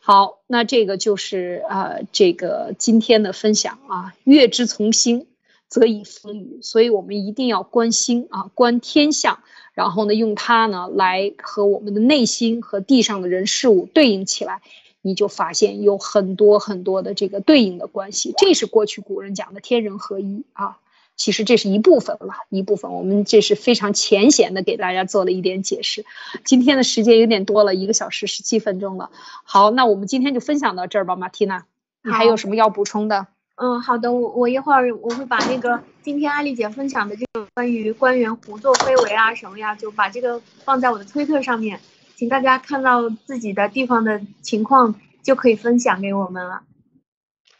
[0.00, 5.28] 好，那这个就是啊，这个今天的分享啊，月之从星，
[5.68, 9.38] 则以风雨，所以我们一定要观星啊，观天象，
[9.72, 14.62] 然后呢，用它呢来和我们的内心和地上的人事物对应起来。
[15.02, 20.78] 你就发现有很多很多的这个对应的关系，这是过去古人讲的天人合一啊。
[21.16, 22.92] 其实这是一部分了，一部分。
[22.92, 26.04] 我们这是非常浅显的给大家做了一点解释。
[26.44, 29.10] 今天的时间有点多了，一个小时十七分钟了。
[29.42, 31.64] 好，那我们今天就分享到这儿吧，马缇娜，
[32.04, 33.26] 你还有什么要补充的？
[33.56, 41.80] 嗯，好的，我我一会儿我会把那个今天艾丽姐分享的这个关于官员胡作非为啊什么呀，就把这个放在我的推特上面。
[42.18, 46.62] 请大家看到自己的地方的情况，就可以分享给我们了。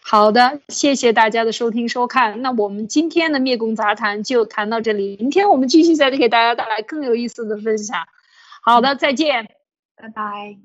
[0.01, 2.43] 好的，谢谢大家的收听收看。
[2.43, 8.09] 那我们今天的灭共杂谈就谈到这里，明天我们继续再给大家带来更有意思的分享。
[8.61, 9.49] 好的，再见，
[9.95, 10.59] 拜拜。